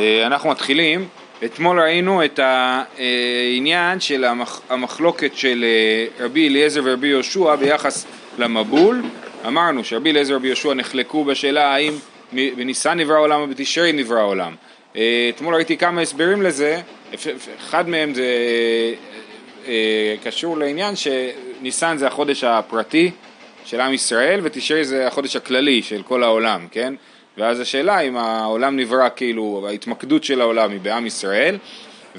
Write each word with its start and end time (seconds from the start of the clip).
אה, 0.00 0.26
אנחנו 0.26 0.50
מתחילים, 0.50 1.08
אתמול 1.44 1.80
ראינו 1.80 2.24
את 2.24 2.40
העניין 2.42 4.00
של 4.00 4.24
המחלוקת 4.68 5.30
של 5.34 5.64
אה, 5.64 6.24
רבי 6.24 6.48
אליעזר 6.48 6.80
ורבי 6.84 7.08
יהושע 7.08 7.56
ביחס 7.56 8.06
למבול, 8.38 9.02
אמרנו 9.46 9.84
שרבי 9.84 10.10
אליעזר 10.10 10.32
ורבי 10.32 10.46
יהושע 10.46 10.74
נחלקו 10.74 11.24
בשאלה 11.24 11.74
האם 11.74 11.92
בניסן 12.32 13.00
נברא 13.00 13.14
העולם 13.14 13.40
או 13.40 13.46
בתשרי 13.46 13.92
נברא 13.92 14.18
העולם. 14.18 14.54
אה, 14.96 15.30
אתמול 15.34 15.54
ראיתי 15.54 15.76
כמה 15.76 16.00
הסברים 16.00 16.42
לזה, 16.42 16.80
אחד 17.58 17.88
מהם 17.88 18.14
זה 18.14 18.24
קשור 20.24 20.58
לעניין 20.58 20.94
שניסן 20.96 21.96
זה 21.96 22.06
החודש 22.06 22.44
הפרטי 22.44 23.10
של 23.64 23.80
עם 23.80 23.94
ישראל 23.94 24.40
ותשרי 24.42 24.84
זה 24.84 25.06
החודש 25.06 25.36
הכללי 25.36 25.82
של 25.82 26.02
כל 26.02 26.22
העולם, 26.22 26.66
כן? 26.70 26.94
ואז 27.38 27.60
השאלה 27.60 28.00
אם 28.00 28.16
העולם 28.16 28.76
נברא 28.76 29.08
כאילו, 29.16 29.66
ההתמקדות 29.68 30.24
של 30.24 30.40
העולם 30.40 30.70
היא 30.70 30.80
בעם 30.80 31.06
ישראל, 31.06 31.58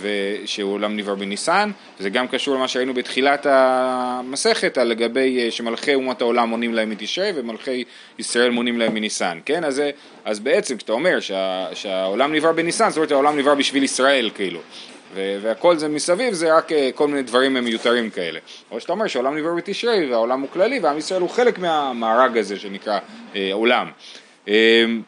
ושהעולם 0.02 0.98
נברא 0.98 1.16
בניסן, 1.16 1.72
זה 2.00 2.10
גם 2.10 2.28
קשור 2.28 2.56
למה 2.56 2.68
שראינו 2.68 2.94
בתחילת 2.94 3.46
המסכת, 3.50 4.78
על 4.78 4.88
לגבי 4.88 5.40
אה, 5.40 5.52
שמלכי 5.52 5.96
אומות 5.96 6.22
העולם 6.22 6.50
מונים 6.50 6.74
להם 6.74 6.90
מתשרי 6.90 7.32
ומלכי 7.36 7.84
ישראל 8.20 8.50
מונים 8.50 8.80
להם 8.80 8.94
מניסן, 8.94 9.40
כן? 9.46 9.64
אז, 9.64 9.82
אז 10.26 10.40
בעצם 10.40 10.78
כשאתה 10.78 10.92
אומר 10.92 11.20
שה, 11.20 11.68
שהעולם 11.74 12.34
נברא 12.34 12.52
בניסן, 12.52 12.90
זאת 12.90 12.98
אומרת 12.98 13.12
העולם 13.12 13.38
נברא 13.38 13.56
בשביל 13.56 13.84
ישראל 13.84 14.30
כאילו. 14.36 14.60
והכל 15.16 15.78
זה 15.78 15.88
מסביב 15.88 16.34
זה 16.34 16.58
רק 16.58 16.72
אה, 16.72 16.90
כל 16.96 17.08
מיני 17.08 17.24
דברים 17.24 17.54
מיותרים 17.54 18.10
כאלה. 18.10 18.40
או 18.72 18.80
שאתה 18.80 18.92
אומר 18.92 19.08
שהעולם 19.08 19.38
נברא 19.38 19.54
בתשרי 19.56 20.12
והעולם 20.12 20.42
הוא 20.42 20.50
כללי 20.54 20.80
ועם 20.80 20.98
ישראל 20.98 21.22
הוא 21.22 21.30
חלק 21.30 21.60
מהמארג 21.60 22.38
הזה 22.38 22.60
שנקרא 22.60 23.00
אה, 23.36 23.50
עולם. 23.52 23.88
אמ, 24.48 25.02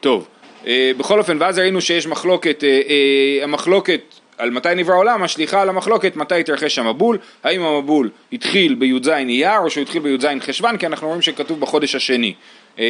טוב, 0.00 0.28
אה, 0.66 0.90
בכל 0.96 1.18
אופן, 1.18 1.36
ואז 1.40 1.58
ראינו 1.58 1.80
שיש 1.80 2.06
מחלוקת, 2.06 2.64
אה, 2.64 2.68
אה, 2.68 3.44
המחלוקת 3.44 4.00
על 4.38 4.50
מתי 4.50 4.68
נברא 4.76 4.94
העולם, 4.94 5.22
השליחה 5.22 5.62
על 5.62 5.68
המחלוקת 5.68 6.16
מתי 6.16 6.40
התרחש 6.40 6.78
המבול, 6.78 7.18
האם 7.44 7.62
המבול 7.62 8.10
התחיל 8.32 8.74
בי"ז 8.74 9.08
אייר 9.08 9.58
או 9.58 9.70
שהוא 9.70 9.82
התחיל 9.82 10.02
בי"ז 10.02 10.26
חשוון, 10.40 10.76
כי 10.76 10.86
אנחנו 10.86 11.06
רואים 11.06 11.22
שכתוב 11.22 11.60
בחודש 11.60 11.94
השני. 11.94 12.34
אמ, 12.78 12.84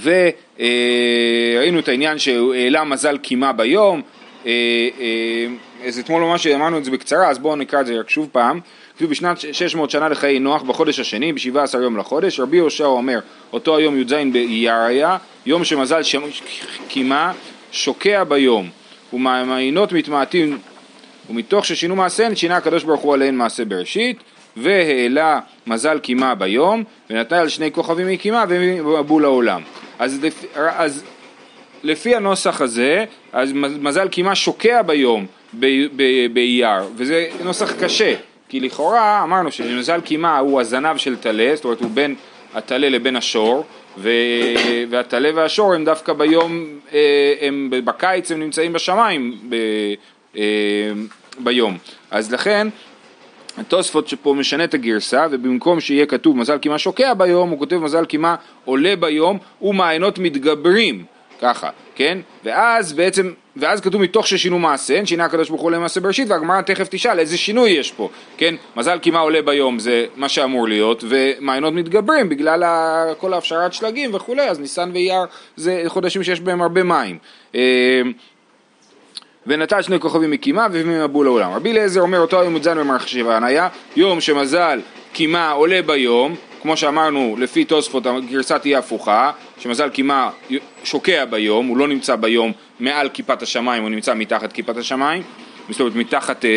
וראינו 0.00 1.78
את 1.78 1.88
העניין 1.88 2.18
שהוא 2.18 2.54
העלה 2.54 2.84
מזל 2.84 3.18
קימה 3.18 3.52
ביום, 3.52 4.02
אז 5.86 5.98
אתמול 5.98 6.22
ממש 6.22 6.46
אמרנו 6.46 6.78
את 6.78 6.84
זה 6.84 6.90
בקצרה, 6.90 7.30
אז 7.30 7.38
בואו 7.38 7.56
נקרא 7.56 7.80
את 7.80 7.86
זה 7.86 8.00
רק 8.00 8.10
שוב 8.10 8.28
פעם. 8.32 8.60
כתוב 8.98 9.10
בשנת 9.10 9.38
600 9.52 9.90
שנה 9.90 10.08
לחיי 10.08 10.38
נוח 10.38 10.62
בחודש 10.62 11.00
השני, 11.00 11.32
ב-17 11.32 11.78
יום 11.82 11.96
לחודש, 11.96 12.40
רבי 12.40 12.56
יהושע 12.56 12.84
אומר, 12.84 13.18
אותו 13.52 13.76
היום 13.76 14.00
י"ז 14.00 14.12
באייר 14.32 14.74
היה, 14.74 15.16
יום 15.46 15.64
שמזל 15.64 16.00
קימה, 16.88 17.32
שוקע 17.72 18.24
ביום, 18.24 18.70
ומעיינות 19.12 19.92
מתמעטים, 19.92 20.58
ומתוך 21.30 21.66
ששינו 21.66 21.96
מעשיהן, 21.96 22.34
שינה 22.34 22.56
הקדוש 22.56 22.84
ברוך 22.84 23.00
הוא 23.00 23.14
עליהן 23.14 23.34
מעשה 23.34 23.64
בראשית, 23.64 24.18
והעלה 24.56 25.40
מזל 25.66 25.98
קימה 25.98 26.34
ביום, 26.34 26.84
ונתן 27.10 27.36
על 27.36 27.48
שני 27.48 27.72
כוכבים 27.72 28.06
מקימה 28.06 28.44
ומבול 28.48 29.24
העולם. 29.24 29.62
אז, 29.98 30.20
אז 30.54 31.04
לפי 31.82 32.16
הנוסח 32.16 32.60
הזה, 32.60 33.04
אז 33.32 33.52
מזל 33.54 34.08
קימה 34.08 34.34
שוקע 34.34 34.82
ביום 34.82 35.26
באייר, 36.32 36.82
וזה 36.96 37.26
נוסח 37.44 37.72
קשה, 37.72 38.14
כי 38.48 38.60
לכאורה 38.60 39.22
אמרנו 39.22 39.52
שמזל 39.52 40.00
קימה 40.00 40.38
הוא 40.38 40.60
הזנב 40.60 40.96
של 40.96 41.16
טלה, 41.16 41.50
זאת 41.54 41.64
אומרת 41.64 41.80
הוא 41.80 41.90
בין 41.90 42.14
הטלה 42.54 42.88
לבין 42.88 43.16
השור. 43.16 43.64
והטלה 44.90 45.30
והשור 45.34 45.74
הם 45.74 45.84
דווקא 45.84 46.12
ביום, 46.12 46.64
אה, 46.92 47.34
הם 47.40 47.70
בקיץ 47.84 48.32
הם 48.32 48.40
נמצאים 48.40 48.72
בשמיים 48.72 49.36
ב... 49.48 49.54
אה, 50.36 50.42
ביום. 51.38 51.78
אז 52.10 52.32
לכן 52.32 52.68
התוספות 53.58 54.08
שפה 54.08 54.34
משנה 54.34 54.64
את 54.64 54.74
הגרסה 54.74 55.26
ובמקום 55.30 55.80
שיהיה 55.80 56.06
כתוב 56.06 56.36
מזל 56.36 56.58
קימה 56.58 56.78
שוקע 56.78 57.14
ביום 57.14 57.50
הוא 57.50 57.58
כותב 57.58 57.76
מזל 57.76 58.04
קימה 58.04 58.34
עולה 58.64 58.96
ביום 58.96 59.38
ומעיינות 59.62 60.18
מתגברים 60.18 61.04
ככה, 61.40 61.70
כן? 61.98 62.18
ואז 62.44 62.92
בעצם, 62.92 63.32
ואז 63.56 63.80
כתוב 63.80 64.02
מתוך 64.02 64.26
ששינו 64.26 64.58
מעשה, 64.58 65.06
שינה 65.06 65.24
הקדוש 65.24 65.48
ברוך 65.48 65.62
הוא 65.62 65.70
למעשה 65.70 66.00
בראשית, 66.00 66.30
והגמרא 66.30 66.60
תכף 66.60 66.88
תשאל 66.90 67.18
איזה 67.18 67.38
שינוי 67.38 67.70
יש 67.70 67.92
פה, 67.92 68.08
כן? 68.36 68.54
מזל 68.76 68.98
קימה 68.98 69.18
עולה 69.18 69.42
ביום 69.42 69.78
זה 69.78 70.06
מה 70.16 70.28
שאמור 70.28 70.68
להיות, 70.68 71.04
ומעיינות 71.08 71.74
מתגברים 71.74 72.28
בגלל 72.28 72.64
כל 73.18 73.32
ההפשרת 73.34 73.72
שלגים 73.72 74.14
וכולי, 74.14 74.50
אז 74.50 74.60
ניסן 74.60 74.90
ואייר 74.92 75.24
זה 75.56 75.82
חודשים 75.86 76.22
שיש 76.22 76.40
בהם 76.40 76.62
הרבה 76.62 76.82
מים. 76.82 77.18
אה, 77.54 78.02
ונטל 79.46 79.82
שני 79.82 80.00
כוכבים 80.00 80.30
מקימה 80.30 80.66
וממבול 80.72 81.26
לעולם. 81.26 81.52
רבי 81.52 81.70
אליעזר 81.70 82.00
אומר 82.00 82.20
אותו 82.20 82.40
היום 82.40 82.56
י"ז 82.56 82.68
במרחשיבן 82.68 83.44
היה 83.44 83.68
יום 83.96 84.20
שמזל 84.20 84.80
קימה 85.12 85.50
עולה 85.50 85.82
ביום 85.82 86.34
כמו 86.68 86.76
שאמרנו, 86.76 87.36
לפי 87.38 87.64
תוספות 87.64 88.06
הגרסה 88.06 88.58
תהיה 88.58 88.78
הפוכה, 88.78 89.30
שמזל 89.58 89.88
קימה 89.88 90.30
שוקע 90.84 91.24
ביום, 91.24 91.66
הוא 91.66 91.76
לא 91.76 91.88
נמצא 91.88 92.16
ביום 92.16 92.52
מעל 92.80 93.08
כיפת 93.08 93.42
השמיים, 93.42 93.82
הוא 93.82 93.90
נמצא 93.90 94.14
מתחת 94.14 94.52
כיפת 94.52 94.76
השמיים, 94.76 95.22
זאת 95.70 95.80
אומרת 95.80 95.94
מתחת, 95.94 96.44
אה, 96.44 96.50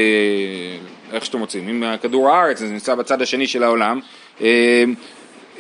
איך 1.12 1.26
שאתם 1.26 1.40
רוצים, 1.40 1.70
אם 1.70 1.98
כדור 2.02 2.30
הארץ, 2.30 2.60
זה 2.60 2.68
נמצא 2.68 2.96
בצד 2.96 3.22
השני 3.22 3.48
של 3.48 3.64
העולם. 3.64 4.00
אה, 4.42 4.84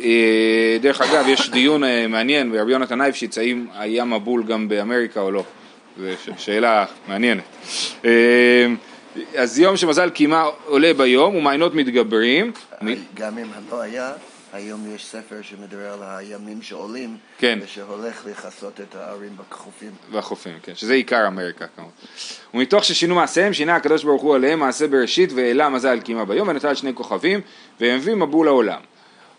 אה, 0.03 0.78
דרך 0.81 1.01
אגב, 1.01 1.28
יש 1.28 1.50
דיון 1.50 1.83
מעניין 2.09 2.51
ברבי 2.51 2.72
יונתן 2.72 3.01
אייפשיץ, 3.01 3.38
האם 3.38 3.66
היה 3.78 4.06
מבול 4.06 4.44
גם 4.44 4.68
באמריקה 4.68 5.19
או 5.19 5.31
לא, 5.31 5.44
זו 6.00 6.07
שאלה 6.38 6.85
מעניינת. 7.07 7.44
אז 9.35 9.59
יום 9.59 9.78
שמזל 9.78 10.09
קימה 10.09 10.45
עולה 10.66 10.94
ביום 10.94 11.35
ומעיינות 11.35 11.75
מתגברים. 11.75 12.51
גם 13.13 13.38
אם 13.38 13.47
לא 13.72 13.81
היה, 13.81 14.12
היום 14.53 14.95
יש 14.95 15.06
ספר 15.06 15.35
שמדבר 15.41 15.94
על 15.94 16.00
הימים 16.03 16.62
שעולים, 16.62 17.17
כן. 17.38 17.59
ושהולך 17.63 18.25
לכסות 18.25 18.81
את 18.81 18.95
הערים 18.95 19.38
בחופים. 19.38 19.91
בחופים, 20.12 20.53
כן, 20.63 20.75
שזה 20.75 20.94
עיקר 20.94 21.28
אמריקה 21.28 21.66
כמובן. 21.75 21.91
ומתוך 22.53 22.84
ששינו 22.84 23.16
מעשיהם, 23.16 23.53
שינה 23.53 23.75
הקדוש 23.75 24.03
ברוך 24.03 24.22
הוא 24.22 24.35
עליהם 24.35 24.59
מעשה 24.59 24.88
בראשית 24.88 25.31
והעלה 25.34 25.69
מזל 25.69 26.00
קימה 26.00 26.25
ביום 26.25 26.47
ונטל 26.47 26.75
שני 26.75 26.95
כוכבים 26.95 27.41
והביא 27.79 28.16
מבול 28.16 28.47
העולם. 28.47 28.79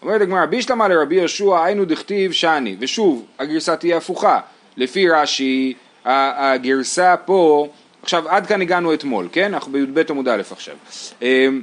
אומרת 0.03 0.21
הגמרא, 0.21 0.47
בישלמה 0.47 0.89
לרבי 0.89 1.15
יהושע 1.15 1.65
היינו 1.65 1.85
דכתיב 1.85 2.33
שני, 2.33 2.77
ושוב, 2.79 3.27
הגרסה 3.39 3.77
תהיה 3.77 3.97
הפוכה, 3.97 4.41
לפי 4.77 5.09
רש"י, 5.09 5.75
הגרסה 6.05 7.17
פה, 7.17 7.69
עכשיו 8.03 8.29
עד 8.29 8.47
כאן 8.47 8.63
הגענו 8.63 8.95
אתמול, 8.95 9.29
כן? 9.33 9.55
אנחנו 9.55 9.73
בי"ב 9.73 10.11
עמוד 10.11 10.29
א' 10.29 10.43
עכשיו. 10.51 10.75
אמ, 11.23 11.63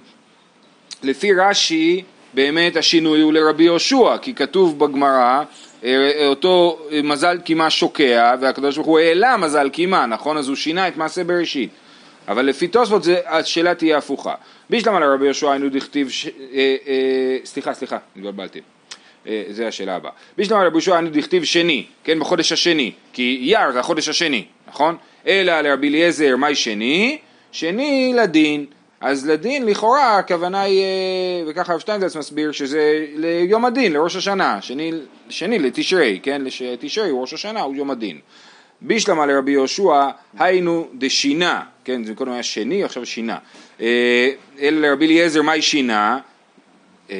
לפי 1.03 1.33
רש"י 1.33 2.03
באמת 2.33 2.75
השינוי 2.75 3.21
הוא 3.21 3.33
לרבי 3.33 3.63
יהושע, 3.63 4.17
כי 4.17 4.33
כתוב 4.33 4.79
בגמרא 4.79 5.43
אה, 5.83 6.27
אותו 6.27 6.79
מזל 7.03 7.37
קימה 7.43 7.69
שוקע 7.69 8.35
והקדוש 8.41 8.75
ברוך 8.75 8.87
הוא 8.87 8.99
העלה 8.99 9.37
מזל 9.37 9.69
קימה, 9.69 10.05
נכון? 10.05 10.37
אז 10.37 10.47
הוא 10.47 10.55
שינה 10.55 10.87
את 10.87 10.97
מעשה 10.97 11.23
בראשית. 11.23 11.69
אבל 12.29 12.45
לפי 12.45 12.67
תוספות 12.67 13.03
השאלה 13.25 13.75
תהיה 13.75 13.97
הפוכה. 13.97 14.33
בישלמה 14.69 14.99
לרבי 14.99 15.25
יהושע 15.25 15.51
היינו 15.51 15.69
דכתיב, 15.69 16.09
ש... 16.09 16.25
אה, 16.25 16.75
אה, 16.87 17.37
סליחה 17.45 17.73
סליחה, 17.73 17.97
התבלבלתי. 18.15 18.59
אה, 19.27 19.43
זה 19.49 19.67
השאלה 19.67 19.95
הבאה. 19.95 20.11
בישלמה 20.37 20.63
לרבי 20.63 20.75
יהושע 20.75 20.93
היינו 20.95 21.09
דכתיב 21.09 21.43
שני, 21.43 21.85
כן, 22.03 22.19
בחודש 22.19 22.51
השני, 22.51 22.91
כי 23.13 23.39
אייר 23.41 23.71
זה 23.71 23.79
החודש 23.79 24.09
השני, 24.09 24.45
נכון? 24.67 24.97
אלא 25.27 25.61
לרבי 25.61 25.89
אליעזר 25.89 26.35
מאי 26.35 26.55
שני? 26.55 27.17
שני 27.51 28.13
לדין. 28.15 28.65
אז 29.01 29.27
לדין 29.27 29.65
לכאורה 29.65 30.17
הכוונה 30.17 30.61
היא, 30.61 30.83
אה, 30.83 31.43
וככה 31.47 31.71
הרב 31.71 31.81
שטיינזלץ 31.81 32.15
מסביר 32.15 32.51
שזה 32.51 33.05
ליום 33.15 33.65
הדין, 33.65 33.93
לראש 33.93 34.15
השנה, 34.15 34.61
שני, 34.61 34.91
שני 35.29 35.59
לתשרי, 35.59 36.19
כן, 36.23 36.41
תשרי 36.79 37.09
ראש 37.13 37.33
השנה, 37.33 37.61
הוא 37.61 37.75
יום 37.75 37.91
הדין. 37.91 38.19
בישלמה 38.81 39.25
לרבי 39.25 39.51
יהושע 39.51 40.09
היינו 40.39 40.87
דשינה, 40.93 41.61
כן, 41.83 42.03
זה 42.03 42.15
קודם 42.15 42.31
היה 42.31 42.43
שני, 42.43 42.83
עכשיו 42.83 43.05
שינה. 43.05 43.37
אה, 43.81 44.29
אלא 44.61 44.87
לרבי 44.87 45.05
אליעזר 45.05 45.41
מהי 45.41 45.61
שינה? 45.61 46.19
אה, 47.11 47.15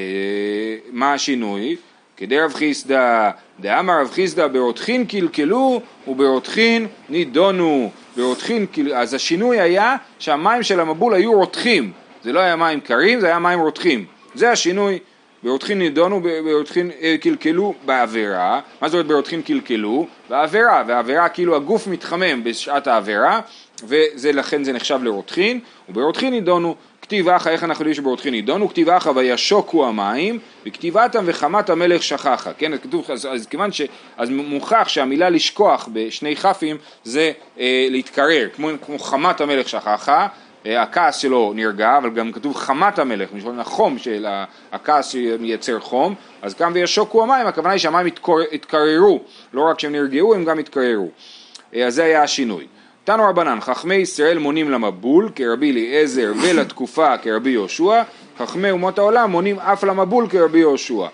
מה 0.91 1.13
השינוי? 1.13 1.75
כדי 2.17 2.39
רב 2.39 2.53
חיסדא, 2.53 3.31
דאמר 3.59 4.01
רב 4.01 4.09
חיסדא 4.11 4.47
ברותחין 4.47 5.05
קלקלו 5.05 5.81
וברותחין 6.07 6.87
נידונו. 7.09 7.91
ברותחין, 8.19 8.66
אז 8.95 9.13
השינוי 9.13 9.60
היה 9.60 9.95
שהמים 10.19 10.63
של 10.63 10.80
המבול 10.80 11.13
היו 11.13 11.33
רותחים, 11.33 11.92
זה 12.24 12.33
לא 12.33 12.39
היה 12.39 12.56
מים 12.56 12.80
קרים, 12.80 13.19
זה 13.19 13.27
היה 13.27 13.39
מים 13.39 13.60
רותחים. 13.60 14.06
זה 14.36 14.51
השינוי, 14.51 15.00
ברותחין 15.44 15.80
נידונו, 15.80 16.21
ברותחין 16.21 16.92
אה, 17.01 17.16
קלקלו 17.21 17.74
בעבירה, 17.86 18.60
מה 18.81 18.89
זאת 18.89 18.94
אומרת 18.94 19.07
ברותחין 19.07 19.42
קלקלו? 19.42 20.07
בעבירה, 20.30 20.83
והעבירה 20.88 21.30
כאילו 21.30 21.56
הגוף 21.56 21.88
מתחמם 21.88 22.44
בשעת 22.44 22.88
העבירה, 22.88 23.42
ולכן 23.88 24.63
זה 24.63 24.74
נחשב 24.74 25.00
לרותחין, 25.04 25.60
וברותחין 25.89 26.33
נידונו 26.33 26.75
וכתיב 27.09 27.29
אחא 27.29 27.50
איך 27.50 27.63
אנחנו 27.63 27.81
יודעים 27.81 27.95
שברותחין 27.95 28.33
נידון, 28.33 28.61
וכתיב 28.61 28.89
אחא 28.89 29.09
וישוקו 29.09 29.85
המים, 29.88 30.39
וכתיבתם 30.65 31.23
וחמת 31.25 31.69
המלך 31.69 32.03
שכחה, 32.03 32.53
כן, 32.53 32.73
אז 32.73 32.79
כתוב, 32.79 33.06
אז, 33.11 33.27
אז 33.31 33.47
כיוון 33.47 33.71
ש... 33.71 33.81
אז 34.17 34.29
מוכח 34.29 34.88
שהמילה 34.88 35.29
לשכוח 35.29 35.89
בשני 35.94 36.35
כ"פים 36.35 36.77
זה 37.03 37.31
אה, 37.59 37.88
להתקרר, 37.89 38.47
כמו, 38.56 38.69
כמו 38.85 39.00
חמת 39.00 39.41
המלך 39.41 39.69
שכחה, 39.69 40.27
אה, 40.65 40.81
הכעס 40.81 41.17
שלו 41.17 41.53
נרגע, 41.56 41.97
אבל 41.97 42.09
גם 42.09 42.31
כתוב 42.31 42.56
חמת 42.56 43.00
המלך, 43.00 43.29
משום 43.33 43.59
החום 43.59 43.97
של 43.97 44.25
הכעס 44.71 45.07
שמייצר 45.07 45.79
חום, 45.79 46.15
אז 46.41 46.53
כאן 46.53 46.71
וישוקו 46.73 47.23
המים, 47.23 47.47
הכוונה 47.47 47.69
היא 47.69 47.79
שהמים 47.79 48.13
התקררו, 48.51 49.19
לא 49.53 49.69
רק 49.69 49.79
שהם 49.79 49.91
נרגעו, 49.91 50.35
הם 50.35 50.45
גם 50.45 50.59
התקררו. 50.59 51.09
אה, 51.75 51.88
אז 51.88 51.95
זה 51.95 52.03
היה 52.03 52.23
השינוי. 52.23 52.67
תנו 53.03 53.23
רבנן, 53.29 53.57
חכמי 53.61 53.95
ישראל 53.95 54.37
מונים 54.37 54.71
למבול 54.71 55.29
כרבי 55.35 55.71
אליעזר 55.71 56.31
ולתקופה 56.43 57.17
כרבי 57.17 57.49
יהושע, 57.49 58.01
חכמי 58.39 58.71
אומות 58.71 58.97
העולם 58.97 59.31
מונים 59.31 59.59
אף 59.59 59.83
למבול 59.83 60.27
כרבי 60.27 60.59
יהושע. 60.59 61.07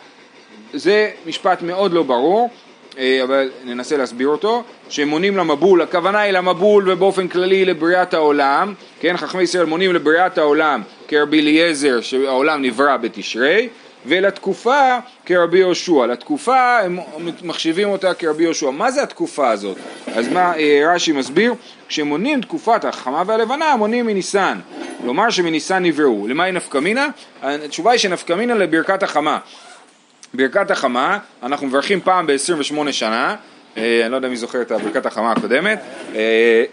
זה 0.74 1.12
משפט 1.26 1.62
מאוד 1.62 1.94
לא 1.94 2.04
ברור, 2.04 2.50
אה, 2.98 3.24
אבל 3.24 3.52
ננסה 3.66 3.98
להסביר 3.98 4.28
אותו, 4.28 4.64
שמונים 4.90 5.38
למבול, 5.38 5.82
הכוונה 5.82 6.20
היא 6.20 6.32
למבול 6.32 6.92
ובאופן 6.92 7.28
כללי 7.28 7.66
לבריאת 7.66 8.14
העולם, 8.14 8.74
כן, 9.00 9.18
חכמי 9.18 9.44
ישראל 9.44 9.66
מונים 9.66 9.94
לבריאת 9.94 10.38
העולם 10.38 10.82
כרבי 11.08 11.42
אליעזר 11.42 12.02
שהעולם 12.02 12.62
נברא 12.62 12.98
בתשרי, 12.98 13.70
ולתקופה 14.06 14.98
כרבי 15.26 15.58
יהושע. 15.60 16.06
לתקופה 16.06 16.80
הם 16.80 17.00
מחשיבים 17.44 17.90
אותה 17.90 18.14
כרבי 18.14 18.44
יהושע. 18.44 18.70
מה 18.70 18.92
זה 18.92 19.04
התקופה 19.04 19.50
הזאת? 19.50 19.78
אז 20.16 20.28
מה 20.28 20.58
אה, 20.58 20.94
רש"י 20.94 21.12
מסביר? 21.12 21.54
כשמונים 21.88 22.42
תקופת 22.42 22.86
החמה 22.86 23.24
והלבנה 23.26 23.76
מונים 23.76 24.06
מניסן. 24.06 24.60
כלומר 25.02 25.30
שמניסן 25.30 25.84
נבראו. 25.84 26.28
למה 26.28 26.44
היא 26.44 26.54
נפקא 26.54 26.78
מינה? 26.78 27.08
התשובה 27.42 27.92
היא 27.92 28.00
שנפקא 28.00 28.34
מינה 28.34 28.56
לברכת 28.56 29.04
החמה. 29.04 29.40
ברכת 30.34 30.72
החמה, 30.72 31.18
אנחנו 31.44 31.68
מברכים 31.68 32.02
פעם 32.02 32.28
ב-28 32.28 32.92
שנה, 32.92 33.36
אה, 33.78 34.02
אני 34.04 34.12
לא 34.12 34.16
יודע 34.16 34.30
מי 34.30 34.38
זוכר 34.38 34.62
את 34.62 34.72
ברכת 34.72 35.06
החמה 35.06 35.32
הקודמת, 35.32 35.80
אה, 36.16 36.64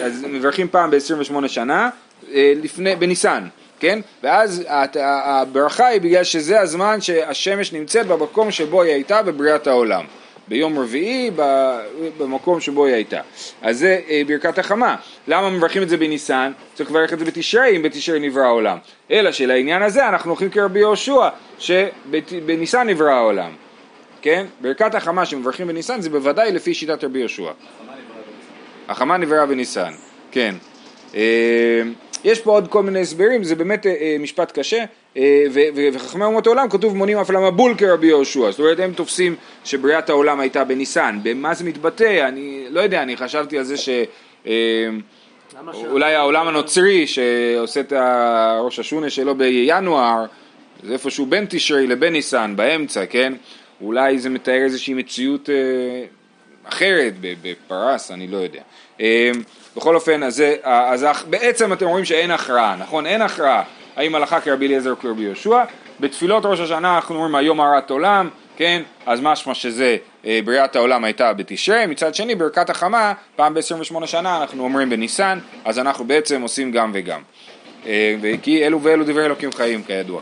אז 0.00 0.24
מברכים 0.28 0.68
פעם 0.68 0.90
ב-28 0.90 1.48
שנה, 1.48 1.88
לפני, 2.32 2.96
בניסן. 2.96 3.48
כן? 3.80 3.98
ואז 4.22 4.64
הברכה 4.68 5.86
היא 5.86 6.00
בגלל 6.00 6.24
שזה 6.24 6.60
הזמן 6.60 7.00
שהשמש 7.00 7.72
נמצאת 7.72 8.06
במקום 8.06 8.50
שבו 8.50 8.82
היא 8.82 8.92
הייתה 8.92 9.22
בבריאת 9.22 9.66
העולם. 9.66 10.04
ביום 10.48 10.78
רביעי 10.78 11.30
במקום 12.18 12.60
שבו 12.60 12.86
היא 12.86 12.94
הייתה. 12.94 13.20
אז 13.62 13.78
זה 13.78 14.00
אה, 14.08 14.22
ברכת 14.26 14.58
החמה. 14.58 14.96
למה 15.28 15.50
מברכים 15.50 15.82
את 15.82 15.88
זה 15.88 15.96
בניסן? 15.96 16.52
צריך 16.74 16.90
לברך 16.90 17.12
את 17.12 17.18
זה 17.18 17.24
בתשרי, 17.24 17.76
אם 17.76 17.82
בתשרי 17.82 18.20
נברא 18.20 18.42
העולם. 18.42 18.78
אלא 19.10 19.32
שלעניין 19.32 19.82
הזה 19.82 20.08
אנחנו 20.08 20.30
הולכים 20.30 20.50
כרבי 20.50 20.78
יהושע, 20.78 21.28
שבניסן 21.58 22.86
נברא 22.86 23.10
העולם. 23.10 23.50
כן? 24.22 24.46
ברכת 24.60 24.94
החמה 24.94 25.26
שמברכים 25.26 25.66
בניסן 25.66 26.00
זה 26.00 26.10
בוודאי 26.10 26.52
לפי 26.52 26.74
שיטת 26.74 27.04
רבי 27.04 27.18
יהושע. 27.18 27.50
החמה 28.88 29.16
נבראה 29.16 29.46
בניסן, 29.46 29.92
כן. 30.30 30.54
אה, 31.16 31.82
יש 32.24 32.40
פה 32.40 32.50
עוד 32.50 32.68
כל 32.68 32.82
מיני 32.82 33.00
הסברים, 33.00 33.44
זה 33.44 33.54
באמת 33.54 33.86
אה, 33.86 33.94
אה, 34.00 34.16
משפט 34.20 34.58
קשה, 34.58 34.84
וחכמי 35.74 36.24
אומות 36.24 36.46
העולם 36.46 36.68
כתוב 36.68 36.96
מונים 36.96 37.18
אף 37.18 37.30
למבול 37.30 37.74
כרבי 37.78 38.06
יהושע, 38.06 38.50
זאת 38.50 38.60
אומרת 38.60 38.80
הם 38.80 38.92
תופסים 38.92 39.36
שבריאת 39.64 40.10
העולם 40.10 40.40
הייתה 40.40 40.64
בניסן, 40.64 41.18
במה 41.22 41.54
זה 41.54 41.64
מתבטא, 41.64 42.28
אני 42.28 42.66
לא 42.70 42.80
יודע, 42.80 43.02
אני 43.02 43.16
חשבתי 43.16 43.58
על 43.58 43.64
זה 43.64 43.76
ש... 43.76 43.88
אולי 45.90 46.14
העולם 46.14 46.48
הנוצרי 46.48 47.06
שעושה 47.06 47.80
את 47.80 47.92
הראש 47.92 48.78
השונה 48.78 49.10
שלו 49.10 49.34
בינואר, 49.34 50.24
זה 50.82 50.92
איפשהו 50.92 51.26
בין 51.26 51.46
תשרי 51.48 51.86
לבין 51.86 52.12
ניסן, 52.12 52.52
באמצע, 52.56 53.06
כן? 53.06 53.32
אולי 53.80 54.18
זה 54.18 54.30
מתאר 54.30 54.62
איזושהי 54.64 54.94
מציאות 54.94 55.48
אחרת 56.68 57.12
בפרס, 57.20 58.10
אני 58.10 58.26
לא 58.26 58.36
יודע. 58.36 58.60
בכל 59.76 59.94
אופן, 59.94 60.22
אז, 60.22 60.42
אז 60.62 61.06
בעצם 61.30 61.72
אתם 61.72 61.86
רואים 61.86 62.04
שאין 62.04 62.30
הכרעה, 62.30 62.76
נכון? 62.76 63.06
אין 63.06 63.22
הכרעה 63.22 63.62
האם 63.96 64.14
הלכה 64.14 64.40
כרבי 64.40 64.66
אליעזר 64.66 64.90
או 64.90 64.96
כרבי 64.96 65.22
יהושע. 65.22 65.64
בתפילות 66.00 66.44
ראש 66.46 66.60
השנה 66.60 66.96
אנחנו 66.96 67.14
אומרים 67.14 67.34
היום 67.34 67.60
הרת 67.60 67.90
עולם, 67.90 68.28
כן? 68.56 68.82
אז 69.06 69.20
משמע 69.20 69.54
שזה 69.54 69.96
אה, 70.26 70.40
בריאת 70.44 70.76
העולם 70.76 71.04
הייתה 71.04 71.32
בתשרי, 71.32 71.86
מצד 71.86 72.14
שני 72.14 72.34
ברכת 72.34 72.70
החמה, 72.70 73.12
פעם 73.36 73.54
ב-28 73.54 74.06
שנה 74.06 74.40
אנחנו 74.40 74.64
אומרים 74.64 74.90
בניסן, 74.90 75.38
אז 75.64 75.78
אנחנו 75.78 76.04
בעצם 76.04 76.42
עושים 76.42 76.72
גם 76.72 76.90
וגם. 76.94 77.22
אה, 77.86 78.16
כי 78.42 78.66
אלו 78.66 78.82
ואלו 78.82 79.04
דברי 79.04 79.24
אלוקים 79.24 79.52
חיים 79.52 79.82
כידוע. 79.82 80.20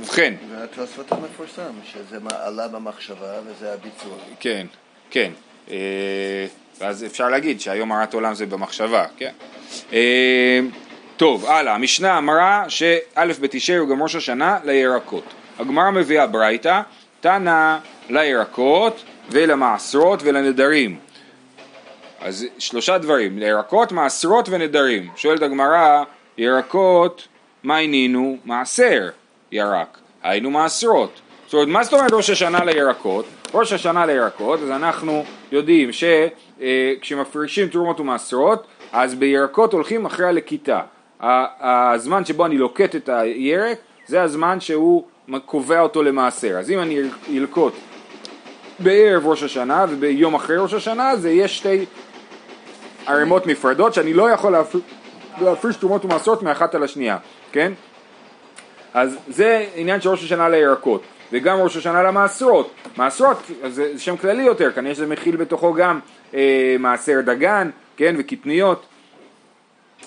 ובכן. 0.00 0.34
והתוספות 0.50 1.12
המפורסם, 1.12 1.72
שזה 1.92 2.18
עלה 2.30 2.68
במחשבה 2.68 3.40
וזה 3.46 3.72
הביצוע. 3.72 4.16
כן, 4.40 4.66
כן. 5.10 5.30
אה, 5.70 5.76
ואז 6.80 7.04
אפשר 7.04 7.28
להגיד 7.28 7.60
שהיום 7.60 7.92
הרת 7.92 8.14
עולם 8.14 8.34
זה 8.34 8.46
במחשבה, 8.46 9.04
כן? 9.16 9.30
אה, 9.92 10.60
טוב, 11.16 11.46
הלאה, 11.46 11.74
המשנה 11.74 12.18
אמרה 12.18 12.64
שא' 12.68 13.26
בתשרי 13.40 13.76
הוא 13.76 13.88
גם 13.88 14.02
ראש 14.02 14.14
השנה 14.14 14.58
לירקות. 14.64 15.24
הגמרא 15.58 15.90
מביאה 15.90 16.26
ברייתא, 16.26 16.80
תנא 17.20 17.76
לירקות 18.10 19.04
ולמעשרות 19.30 20.22
ולנדרים. 20.22 20.98
אז 22.20 22.46
שלושה 22.58 22.98
דברים, 22.98 23.38
לירקות, 23.38 23.92
מעשרות 23.92 24.48
ונדרים. 24.48 25.08
שואלת 25.16 25.42
הגמרא, 25.42 26.04
ירקות, 26.38 27.28
מה 27.62 27.76
הנינו? 27.78 28.36
מעשר 28.44 29.08
ירק, 29.52 29.98
היינו 30.22 30.50
מעשרות. 30.50 31.20
זאת 31.46 31.54
אומרת, 31.54 31.68
מה 31.68 31.84
זאת 31.84 31.92
אומרת 31.92 32.12
ראש 32.12 32.30
השנה 32.30 32.64
לירקות? 32.64 33.26
ראש 33.54 33.72
השנה 33.72 34.06
לירקות, 34.06 34.60
אז 34.62 34.70
אנחנו 34.70 35.24
יודעים 35.52 35.90
שכשמפרישים 35.92 37.68
תרומות 37.68 38.00
ומעשרות, 38.00 38.66
אז 38.92 39.14
בירקות 39.14 39.72
הולכים 39.72 40.06
אחרי 40.06 40.26
הלקיטה. 40.26 40.80
הזמן 41.20 42.24
שבו 42.24 42.46
אני 42.46 42.58
לוקט 42.58 42.96
את 42.96 43.08
הירק, 43.08 43.78
זה 44.06 44.22
הזמן 44.22 44.60
שהוא 44.60 45.04
קובע 45.44 45.80
אותו 45.80 46.02
למעשר. 46.02 46.58
אז 46.58 46.70
אם 46.70 46.78
אני 46.80 47.00
אלקוט 47.34 47.74
בערב 48.78 49.26
ראש 49.26 49.42
השנה 49.42 49.86
וביום 49.88 50.34
אחרי 50.34 50.56
ראש 50.56 50.74
השנה, 50.74 51.16
זה 51.16 51.30
יהיה 51.30 51.48
שתי 51.48 51.84
ערימות 53.06 53.46
נפרדות 53.46 53.94
שאני 53.94 54.12
לא 54.12 54.30
יכול 54.30 54.54
להפריש 55.40 55.76
תרומות 55.76 56.04
ומעשרות 56.04 56.42
מאחת 56.42 56.74
על 56.74 56.82
השנייה, 56.82 57.16
כן? 57.52 57.72
אז 58.94 59.16
זה 59.28 59.66
עניין 59.74 60.00
של 60.00 60.08
ראש 60.08 60.24
השנה 60.24 60.48
לירקות. 60.48 61.02
וגם 61.34 61.58
ראש 61.58 61.76
השנה 61.76 62.02
למעשרות. 62.02 62.70
מעשרות 62.96 63.42
זה 63.68 63.98
שם 63.98 64.16
כללי 64.16 64.42
יותר, 64.42 64.72
כנראה 64.72 64.94
שזה 64.94 65.06
מכיל 65.06 65.36
בתוכו 65.36 65.72
גם 65.72 66.00
אה, 66.34 66.76
מעשר 66.78 67.20
דגן, 67.20 67.70
כן, 67.96 68.14
וקטניות. 68.18 68.86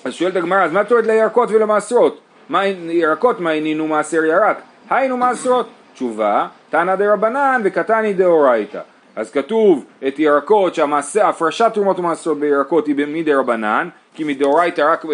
אז 0.05 0.13
שואלת 0.13 0.35
הגמרא, 0.35 0.63
אז 0.63 0.71
מה 0.71 0.81
את 0.81 0.91
אומרת 0.91 1.07
לירקות 1.07 1.51
ולמעשרות? 1.51 2.19
מה 2.49 2.65
ירקות, 2.89 3.39
מה 3.39 3.51
הנינו 3.51 3.87
מעשר 3.87 4.25
ירק? 4.25 4.57
היינו 4.89 5.17
מעשרות. 5.17 5.69
תשובה, 5.93 6.47
תנא 6.69 6.95
דרבנן 6.95 7.61
וקטני 7.63 8.13
דאורייתא. 8.13 8.79
אז 9.15 9.31
כתוב 9.31 9.85
את 10.07 10.19
ירקות 10.19 10.75
שהמעשה, 10.75 11.29
הפרשת 11.29 11.71
תרומות 11.73 11.99
ומעשרות 11.99 12.39
בירקות 12.39 12.87
היא 12.87 12.95
מדרבנן, 13.07 13.89
כי 14.17 14.23
מדאורייתא 14.23 14.81
רק 14.81 15.05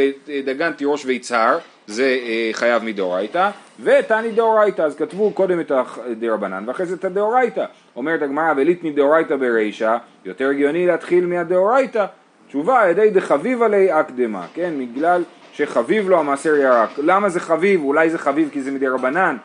דגן 0.46 0.72
תירוש 0.74 1.06
ויצהר, 1.06 1.58
זה 1.88 2.04
אה, 2.04 2.50
חייב 2.54 2.84
מדאורייתא, 2.84 3.50
ותני 3.84 4.32
דאורייתא, 4.32 4.82
אז 4.82 4.96
כתבו 4.96 5.32
קודם 5.32 5.60
את 5.60 5.72
הדרבנן 5.72 6.64
ואחרי 6.68 6.86
זה 6.86 6.96
את 6.96 7.06
הדאורייתא. 7.06 7.66
אומרת 7.96 8.22
הגמרא 8.22 8.54
וליתני 8.58 8.92
דאורייתא 8.92 9.36
ברישא, 9.36 9.98
יותר 10.26 10.50
הגיוני 10.50 10.88
להתחיל 10.88 11.26
מהדאורייתא. 11.26 12.06
תשובה 12.48 12.82
איידי 12.82 12.90
דחביבא 12.90 13.64
ליה 13.64 14.00
אקדמה, 14.00 14.46
כן, 14.54 14.74
בגלל 14.80 15.24
שחביב 15.54 16.10
לו 16.10 16.20
המעשר 16.20 16.56
ירק. 16.56 16.90
למה 16.98 17.30
זה 17.30 17.40
חביב? 17.40 17.84
אולי 17.84 18.10
זה 18.10 18.18
חביב 18.18 18.50
כי 18.52 18.62
זה 18.62 18.72
מדרבנן? 18.72 19.38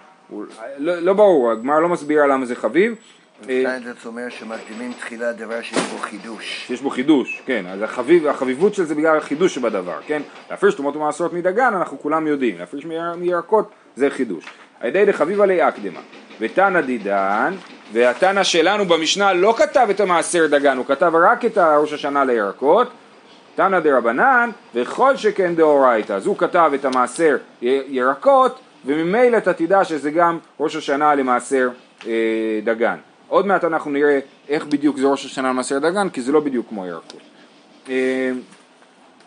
לא, 0.78 0.98
לא 0.98 1.12
ברור, 1.12 1.50
הגמרא 1.50 1.80
לא 1.80 1.88
מסבירה 1.88 2.26
למה 2.26 2.46
זה 2.46 2.54
חביב. 2.54 2.94
סטיינדרס 3.42 4.07
אומר 4.07 4.28
שמקדימים 4.28 4.92
תחילה 4.92 5.33
דבר 5.33 5.62
שיש 5.62 5.78
בו 5.78 5.99
חידוש. 5.99 6.64
שיש 6.66 6.80
בו 6.80 6.90
חידוש, 6.90 7.42
כן, 7.47 7.66
אז 7.66 7.83
החביב, 7.83 8.26
החביבות 8.26 8.75
של 8.75 8.85
זה 8.85 8.95
בגלל 8.95 9.16
החידוש 9.16 9.54
שבדבר, 9.54 9.99
כן? 10.07 10.23
להפריש 10.50 10.75
תרומות 10.75 10.97
ומעשרות 10.97 11.33
מדגן 11.33 11.75
אנחנו 11.75 11.99
כולם 11.99 12.26
יודעים, 12.26 12.59
להפריש 12.59 12.85
מירקות 13.16 13.71
זה 13.97 14.11
חידוש. 14.11 14.45
על 14.80 14.88
ידי 14.88 15.04
דחביב 15.04 15.40
עלי 15.40 15.68
אקדמה. 15.68 16.00
ותנא 16.40 16.80
דידן, 16.80 17.54
והתנא 17.92 18.42
שלנו 18.42 18.85
במשנה 18.85 19.33
לא 19.33 19.54
כתב 19.59 19.87
את 19.90 20.00
המעשר 20.00 20.47
דגן, 20.47 20.76
הוא 20.76 20.87
כתב 20.87 21.12
רק 21.14 21.45
את 21.45 21.59
ראש 21.59 21.92
השנה 21.92 22.25
לירקות, 22.25 22.90
תנא 23.54 23.80
דרבנן, 23.80 24.50
וכל 24.75 25.16
שכן 25.16 25.54
דאורייתא. 25.54 26.12
אז 26.12 26.26
הוא 26.26 26.38
כתב 26.38 26.71
את 26.75 26.85
המעשר 26.85 27.37
ירקות, 27.62 28.61
וממילא 28.87 29.37
אתה 29.37 29.52
תדע 29.52 29.85
שזה 29.85 30.11
גם 30.11 30.38
ראש 30.61 30.76
השנה 30.76 31.14
למעשר 31.14 31.68
אה, 32.07 32.12
דגן. 32.64 32.97
עוד 33.28 33.47
מעט 33.47 33.64
אנחנו 33.64 33.90
נראה 33.90 34.18
איך 34.49 34.66
בדיוק 34.66 34.99
זה 34.99 35.06
ראש 35.06 35.25
השנה 35.25 35.49
למעשר 35.49 35.78
דגן, 35.78 36.08
כי 36.08 36.23
זה 36.23 36.32
לא 36.32 36.40
בדיוק 36.40 36.68
כמו 36.68 36.87
ירקות. 36.87 37.20
אה, 37.88 38.30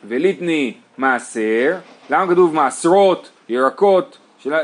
וליטני 0.07 0.73
מעשר, 0.97 1.77
למה 2.09 2.31
כתוב 2.31 2.55
מעשרות 2.55 3.29
ירקות? 3.49 4.17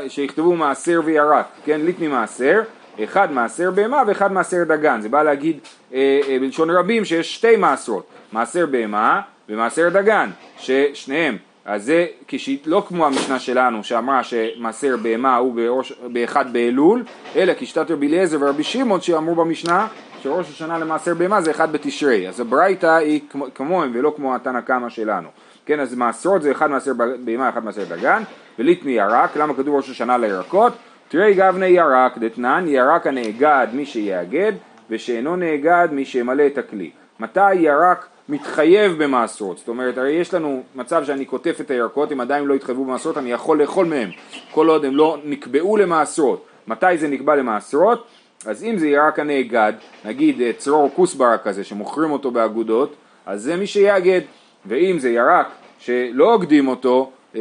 שיכתבו 0.08 0.56
מעשר 0.56 1.00
וירק, 1.04 1.46
כן, 1.64 1.80
ליטני 1.80 2.08
מעשר, 2.08 2.60
אחד 3.04 3.32
מעשר 3.32 3.70
בהמה 3.70 4.02
ואחד 4.06 4.32
מעשר 4.32 4.64
דגן, 4.64 5.00
זה 5.00 5.08
בא 5.08 5.22
להגיד 5.22 5.58
אה, 5.92 6.20
אה, 6.28 6.38
בלשון 6.40 6.70
רבים 6.70 7.04
שיש 7.04 7.34
שתי 7.34 7.56
מעשרות, 7.56 8.06
מעשר 8.32 8.66
בהמה 8.66 9.20
ומעשר 9.48 9.88
דגן, 9.88 10.30
ששניהם, 10.58 11.36
אז 11.68 11.84
זה 11.84 12.06
כש... 12.28 12.50
לא 12.66 12.82
כמו 12.88 13.06
המשנה 13.06 13.38
שלנו 13.38 13.84
שאמרה 13.84 14.22
שמעשר 14.24 14.96
בהמה 15.02 15.36
הוא 15.36 15.54
בראש, 15.54 15.92
באחד 16.12 16.52
באלול, 16.52 17.04
אלא 17.36 17.52
כשיטת 17.58 17.90
רבי 17.90 18.06
אליעזר 18.06 18.38
ורבי 18.40 18.62
שמעון 18.62 19.00
שאמרו 19.00 19.34
במשנה 19.34 19.86
שראש 20.22 20.50
השנה 20.50 20.78
למעשר 20.78 21.14
בהמה 21.14 21.40
זה 21.40 21.50
אחד 21.50 21.72
בתשרי, 21.72 22.28
אז 22.28 22.40
הברייתא 22.40 22.86
היא 22.96 23.20
כמו- 23.30 23.46
כמוהם 23.54 23.90
ולא 23.94 24.12
כמו 24.16 24.34
התנא 24.34 24.60
קמא 24.60 24.88
שלנו. 24.88 25.28
כן, 25.66 25.80
אז 25.80 25.94
מעשרות 25.94 26.42
זה 26.42 26.52
אחד 26.52 26.70
מעשר 26.70 26.92
בהמה, 27.24 27.48
אחד 27.48 27.64
מעשר 27.64 27.84
דגן, 27.84 28.22
וליטני 28.58 28.92
ירק, 28.92 29.36
למה 29.36 29.54
כתוב 29.54 29.74
ראש 29.76 29.90
השנה 29.90 30.18
לירקות? 30.18 30.72
תראי 31.08 31.34
גבני 31.34 31.66
ירק, 31.66 32.18
דתנן, 32.18 32.64
ירק 32.68 33.06
הנאגד 33.06 33.66
מי 33.72 33.86
שיאגד, 33.86 34.52
ושאינו 34.90 35.36
נאגד 35.36 35.88
מי 35.92 36.04
שימלא 36.04 36.46
את 36.46 36.58
הכלי. 36.58 36.90
מתי 37.20 37.54
ירק 37.54 38.06
מתחייב 38.28 39.02
במעשרות? 39.02 39.58
זאת 39.58 39.68
אומרת, 39.68 39.98
הרי 39.98 40.12
יש 40.12 40.34
לנו 40.34 40.62
מצב 40.74 41.04
שאני 41.04 41.24
קוטף 41.24 41.60
את 41.60 41.70
הירקות, 41.70 42.12
אם 42.12 42.20
עדיין 42.20 42.44
לא 42.44 42.54
התחייבו 42.54 42.84
במעשרות, 42.84 43.18
אני 43.18 43.32
יכול 43.32 43.60
לאכול 43.60 43.86
מהם, 43.86 44.10
כל 44.50 44.68
עוד 44.68 44.84
הם 44.84 44.96
לא 44.96 45.18
נקבעו 45.24 45.76
למעשרות. 45.76 46.44
מתי 46.66 46.98
זה 46.98 47.08
נקבע 47.08 47.36
למעשרות? 47.36 48.06
אז 48.46 48.64
אם 48.64 48.78
זה 48.78 48.88
ירק 48.88 49.18
הנאגד, 49.18 49.72
נגיד 50.04 50.40
אה, 50.40 50.50
צרור 50.56 50.90
כוסברה 50.96 51.38
כזה, 51.38 51.64
שמוכרים 51.64 52.10
אותו 52.10 52.30
באגודות, 52.30 52.94
אז 53.26 53.42
זה 53.42 53.56
מי 53.56 53.66
שיאגד. 53.66 54.20
ואם 54.66 54.98
זה 54.98 55.10
ירק 55.10 55.46
שלא 55.78 56.32
אוגדים 56.32 56.68
אותו, 56.68 57.10
אה, 57.36 57.40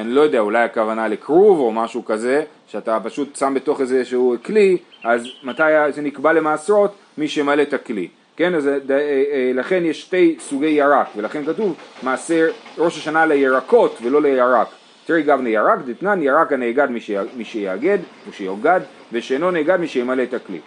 אני 0.00 0.10
לא 0.10 0.20
יודע, 0.20 0.40
אולי 0.40 0.62
הכוונה 0.62 1.08
לכרוב 1.08 1.58
או 1.58 1.72
משהו 1.72 2.04
כזה, 2.04 2.42
שאתה 2.66 2.98
פשוט 3.04 3.36
שם 3.36 3.54
בתוך 3.54 3.80
איזשהו 3.80 4.36
כלי, 4.44 4.76
אז 5.04 5.26
מתי 5.42 5.62
זה 5.90 6.02
נקבע 6.02 6.32
למעשרות? 6.32 6.94
מי 7.18 7.28
שמלא 7.28 7.62
את 7.62 7.72
הכלי. 7.72 8.08
כן, 8.38 8.54
אז 8.54 8.68
אה, 8.68 8.72
אה, 8.90 8.96
אה, 9.32 9.50
לכן 9.54 9.84
יש 9.84 10.00
שתי 10.00 10.36
סוגי 10.40 10.66
ירק, 10.66 11.06
ולכן 11.16 11.44
כתוב 11.44 11.74
מעשר 12.02 12.50
ראש 12.78 12.98
השנה 12.98 13.26
לירקות 13.26 13.98
ולא 14.02 14.22
לירק. 14.22 14.66
תראי 15.06 15.22
גבני 15.22 15.50
ירק, 15.50 15.78
דתנן 15.86 16.22
ירק 16.22 16.52
הנאגד 16.52 16.90
מי 16.90 17.00
שי- 17.00 17.16
מי 17.36 17.44
שיאגד, 17.44 17.98
מי 18.26 18.32
שיאוגד, 18.32 18.80
ושאינו 19.12 19.50
נאגד 19.50 19.80
מי 19.80 19.88
שימלא 19.88 20.22
את 20.22 20.34
הכלי. 20.34 20.60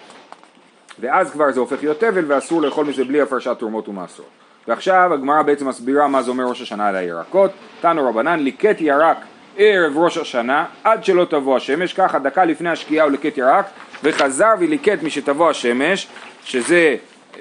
ואז 0.99 1.31
כבר 1.31 1.51
זה 1.51 1.59
הופך 1.59 1.77
להיות 1.81 1.99
תבל 1.99 2.23
ואסור 2.27 2.61
לאכול 2.61 2.85
מזה 2.85 3.03
בלי 3.03 3.21
הפרשת 3.21 3.55
תרומות 3.59 3.89
ומעשרות. 3.89 4.29
ועכשיו 4.67 5.13
הגמרא 5.13 5.41
בעצם 5.41 5.67
מסבירה 5.67 6.07
מה 6.07 6.21
זה 6.21 6.31
אומר 6.31 6.43
ראש 6.43 6.61
השנה 6.61 6.87
על 6.87 6.95
הירקות. 6.95 7.51
תנו 7.81 8.09
רבנן, 8.09 8.39
ליקט 8.39 8.81
ירק 8.81 9.17
ערב 9.57 9.97
ראש 9.97 10.17
השנה 10.17 10.65
עד 10.83 11.03
שלא 11.03 11.25
תבוא 11.25 11.57
השמש, 11.57 11.93
ככה 11.93 12.19
דקה 12.19 12.45
לפני 12.45 12.69
השקיעה 12.69 13.03
הוא 13.05 13.11
ליקט 13.11 13.37
ירק 13.37 13.65
וחזר 14.03 14.53
וליקט 14.59 15.03
משתבוא 15.03 15.49
השמש, 15.49 16.07
שזה 16.43 16.95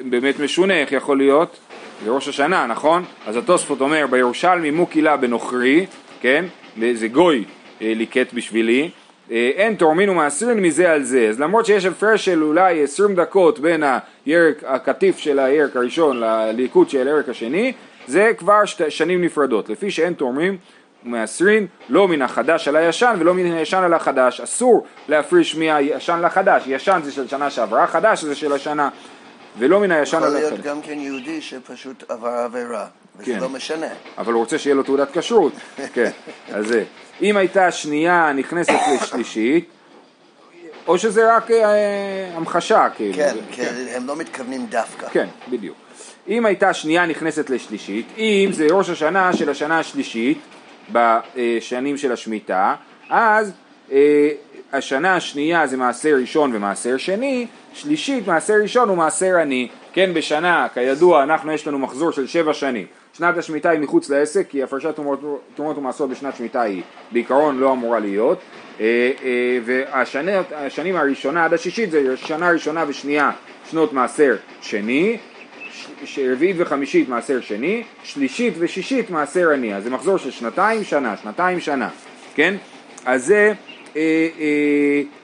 באמת 0.04 0.40
משונה, 0.40 0.74
איך 0.74 0.92
יכול 0.92 1.18
להיות? 1.18 1.58
זה 2.04 2.10
ראש 2.10 2.28
השנה, 2.28 2.66
נכון? 2.66 3.04
אז 3.26 3.36
התוספות 3.36 3.80
אומר 3.80 4.06
בירושלמי 4.10 4.70
מוקילה 4.70 5.16
בנוכרי, 5.16 5.86
כן? 6.20 6.44
זה 6.94 7.08
גוי 7.08 7.44
אה, 7.82 7.92
ליקט 7.96 8.32
בשבילי, 8.32 8.90
אה, 9.30 9.50
אין 9.54 9.74
תורמין 9.74 10.08
ומעשרין 10.08 10.60
מזה 10.60 10.92
על 10.92 11.02
זה, 11.02 11.28
אז 11.28 11.40
למרות 11.40 11.66
שיש 11.66 11.84
הפרש 11.86 12.24
של 12.24 12.42
אולי 12.42 12.82
20 12.82 13.14
דקות 13.14 13.58
בין 13.58 13.82
הירק, 14.26 14.64
הקטיף 14.66 15.18
של 15.18 15.38
הירק 15.38 15.76
הראשון 15.76 16.20
לליקוט 16.20 16.90
של 16.90 17.08
הירק 17.08 17.28
השני, 17.28 17.72
זה 18.06 18.32
כבר 18.38 18.64
שת, 18.64 18.90
שנים 18.90 19.24
נפרדות, 19.24 19.68
לפי 19.68 19.90
שאין 19.90 20.12
תורמים 20.12 20.56
ומעשרין 21.04 21.66
לא 21.88 22.08
מן 22.08 22.22
החדש 22.22 22.68
על 22.68 22.76
הישן 22.76 23.16
ולא 23.18 23.34
מן 23.34 23.52
הישן 23.52 23.82
על 23.82 23.94
החדש, 23.94 24.40
אסור 24.40 24.86
להפריש 25.08 25.56
מהישן 25.56 26.20
לחדש, 26.24 26.62
ישן 26.66 27.00
זה 27.04 27.12
של 27.12 27.28
שנה 27.28 27.50
שעברה, 27.50 27.86
חדש 27.86 28.24
זה 28.24 28.34
של 28.34 28.52
השנה, 28.52 28.88
ולא 29.58 29.80
מן 29.80 29.90
הישן 29.90 30.16
יכול 30.16 30.28
על 30.28 30.34
להיות 30.34 30.52
החדש. 30.52 30.66
גם 30.66 30.82
כן 30.82 30.98
יהודי 30.98 31.40
שפשוט 31.40 32.04
עבר 32.08 32.28
עבירה, 32.28 32.86
וזה 33.16 33.32
כן. 33.32 33.38
לא 33.40 33.48
משנה. 33.48 33.86
אבל 34.18 34.32
הוא 34.32 34.40
רוצה 34.40 34.58
שיהיה 34.58 34.74
לו 34.74 34.82
תעודת 34.82 35.18
כשרות, 35.18 35.52
כן, 35.94 36.10
אז 36.52 36.66
זה. 36.66 36.84
אם 37.22 37.36
הייתה 37.36 37.70
שנייה 37.70 38.32
נכנסת 38.32 38.74
לשלישית, 38.94 39.68
או 40.86 40.98
שזה 40.98 41.36
רק 41.36 41.50
אה, 41.50 42.30
המחשה, 42.34 42.88
כאילו. 42.96 43.14
כן, 43.16 43.34
זה- 43.34 43.40
כי 43.52 43.62
הם 43.96 44.06
לא 44.06 44.16
מתכוונים 44.16 44.66
דווקא. 44.66 45.08
כן, 45.08 45.26
בדיוק. 45.50 45.76
אם 46.28 46.46
הייתה 46.46 46.74
שנייה 46.74 47.06
נכנסת 47.06 47.50
לשלישית, 47.50 48.06
אם 48.18 48.50
זה 48.52 48.66
ראש 48.70 48.90
השנה 48.90 49.32
של 49.32 49.50
השנה 49.50 49.78
השלישית, 49.78 50.38
בשנים 50.92 51.96
של 51.96 52.12
השמיטה, 52.12 52.74
אז 53.10 53.52
אה, 53.92 54.28
השנה 54.72 55.16
השנייה 55.16 55.66
זה 55.66 55.76
מעשר 55.76 56.16
ראשון 56.20 56.50
ומעשר 56.54 56.96
שני, 56.96 57.46
שלישית 57.74 58.26
מעשר 58.26 58.54
ראשון 58.62 58.88
הוא 58.88 58.96
מעשר 58.96 59.36
עני. 59.36 59.68
כן, 59.92 60.14
בשנה, 60.14 60.66
כידוע, 60.74 61.22
אנחנו 61.22 61.52
יש 61.52 61.66
לנו 61.66 61.78
מחזור 61.78 62.10
של 62.10 62.26
שבע 62.26 62.54
שנים. 62.54 62.86
שנת 63.12 63.38
השמיטה 63.38 63.70
היא 63.70 63.80
מחוץ 63.80 64.10
לעסק, 64.10 64.46
כי 64.48 64.62
הפרשת 64.62 64.94
תרומות, 65.54 65.78
ומעשרות 65.78 66.10
בשנת 66.10 66.36
שמיטה 66.36 66.62
היא 66.62 66.82
בעיקרון 67.12 67.58
לא 67.58 67.72
אמורה 67.72 67.98
להיות. 67.98 68.38
אה, 68.80 69.10
אה, 69.24 69.58
והשנים 69.64 70.96
הראשונה 70.96 71.44
עד 71.44 71.54
השישית 71.54 71.90
זה 71.90 72.16
שנה 72.16 72.50
ראשונה 72.50 72.84
ושנייה 72.88 73.30
שנות 73.70 73.92
מעשר 73.92 74.36
שני, 74.60 75.16
רביעית 76.18 76.56
וחמישית 76.58 77.08
מעשר 77.08 77.40
שני, 77.40 77.82
שלישית 78.02 78.54
ושישית 78.58 79.10
מעשר 79.10 79.50
עני, 79.50 79.74
אז 79.74 79.84
זה 79.84 79.90
מחזור 79.90 80.18
של 80.18 80.30
שנתיים 80.30 80.84
שנה, 80.84 81.16
שנתיים 81.16 81.60
שנה, 81.60 81.88
כן? 82.34 82.54
אז 83.06 83.26
זה, 83.26 83.52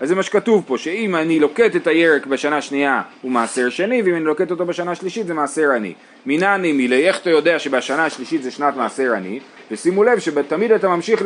אז 0.01 0.09
זה 0.09 0.15
מה 0.15 0.23
שכתוב 0.23 0.65
פה, 0.67 0.79
שאם 0.79 1.17
אני 1.17 1.41
לוקט 1.41 1.77
את 1.77 1.87
הירק 1.87 2.27
בשנה 2.27 2.57
השנייה 2.57 3.03
הוא 3.23 3.33
מעשר 3.33 3.69
שני, 3.69 4.03
ואם 4.03 4.15
אני 4.15 4.25
לוקט 4.25 4.51
אותו 4.51 4.67
בשנה 4.67 4.91
השלישית 4.91 5.27
זה 5.27 5.35
מעשר 5.35 5.71
עני. 5.71 5.95
מינני 6.27 6.73
מילי, 6.73 7.09
איך 7.09 7.21
אתה 7.21 7.31
יודע 7.31 7.59
שבשנה 7.59 8.05
השלישית 8.05 8.43
זה 8.43 8.51
שנת 8.51 8.77
מעשר 8.77 9.13
עני? 9.17 9.41
ושימו 9.71 10.05
לב 10.05 10.19
שתמיד 10.19 10.73
אתה 10.73 10.89
ממשיך 10.89 11.23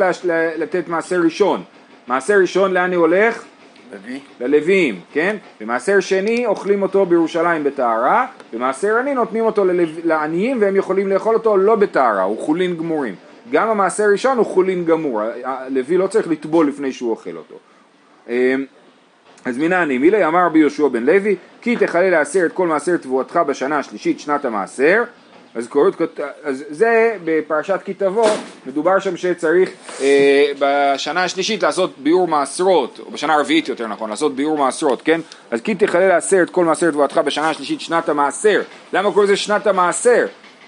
לתת 0.57 0.87
מעשר 0.87 1.21
ראשון. 1.23 1.63
מעשר 2.07 2.33
ראשון 2.41 2.73
לאן 2.73 2.93
הוא 2.93 3.01
הולך? 3.01 3.43
רביעי? 3.93 4.19
ללוויים, 4.39 4.99
כן? 5.13 5.35
במעשר 5.61 5.99
שני 5.99 6.45
אוכלים 6.45 6.81
אותו 6.81 7.05
בירושלים 7.05 7.63
בטהרה, 7.63 8.25
במעשר 8.53 8.97
עני 8.97 9.13
נותנים 9.13 9.45
אותו 9.45 9.65
ללו... 9.65 9.83
לעניים 10.03 10.61
והם 10.61 10.75
יכולים 10.75 11.07
לאכול 11.07 11.35
אותו 11.35 11.57
לא 11.57 11.75
בטהרה, 11.75 12.23
הוא 12.23 12.37
חולין 12.37 12.77
גמורים. 12.77 13.15
גם 13.51 13.69
המעשר 13.69 14.03
ראשון 14.11 14.37
הוא 14.37 14.45
חולין 14.45 14.85
גמור, 14.85 15.21
הלוי 15.43 15.97
לא 15.97 16.07
צריך 16.07 16.27
לטבול 16.27 16.67
לפני 16.67 16.91
שהוא 16.91 17.11
אוכל 17.11 17.37
אותו. 17.37 17.55
אמ, 18.29 18.65
אז 19.45 19.57
מנעני 19.57 19.97
מילי 19.97 20.25
אמר 20.25 20.45
רבי 20.45 20.59
יהושע 20.59 20.87
בן 20.87 21.03
לוי 21.03 21.35
כי 21.61 21.75
תכלה 21.75 22.09
לעשר 22.09 22.45
את 22.45 22.51
כל 22.51 22.67
מעשר 22.67 22.97
תבואתך 22.97 23.39
בשנה 23.47 23.79
השלישית 23.79 24.19
שנת 24.19 24.45
המעשר 24.45 25.03
אז, 25.55 25.67
קוראות, 25.67 26.01
אז 26.43 26.63
זה 26.69 27.17
בפרשת 27.23 27.79
כי 27.85 27.93
תבוא 27.93 28.29
מדובר 28.65 28.99
שם 28.99 29.17
שצריך 29.17 29.69
אה, 30.01 30.51
בשנה 30.59 31.23
השלישית 31.23 31.63
לעשות 31.63 31.93
ביאור 31.97 32.27
מעשרות 32.27 32.99
או 33.05 33.11
בשנה 33.11 33.33
הרביעית 33.33 33.67
יותר 33.67 33.87
נכון 33.87 34.09
לעשות 34.09 34.35
ביאור 34.35 34.57
מעשרות 34.57 35.01
כן? 35.01 35.21
אז 35.51 35.61
כי 35.61 35.75
תכלה 35.75 36.07
לעשר 36.07 36.43
את 36.43 36.49
כל 36.49 36.65
מעשר 36.65 36.91
תבואתך 36.91 37.17
בשנה 37.17 37.49
השלישית 37.49 37.81
שנת 37.81 38.09
המעשר 38.09 38.61
למה 38.93 39.11
קוראים 39.11 39.23
לזה 39.23 39.37
שנת 39.37 39.67
המעשר 39.67 40.25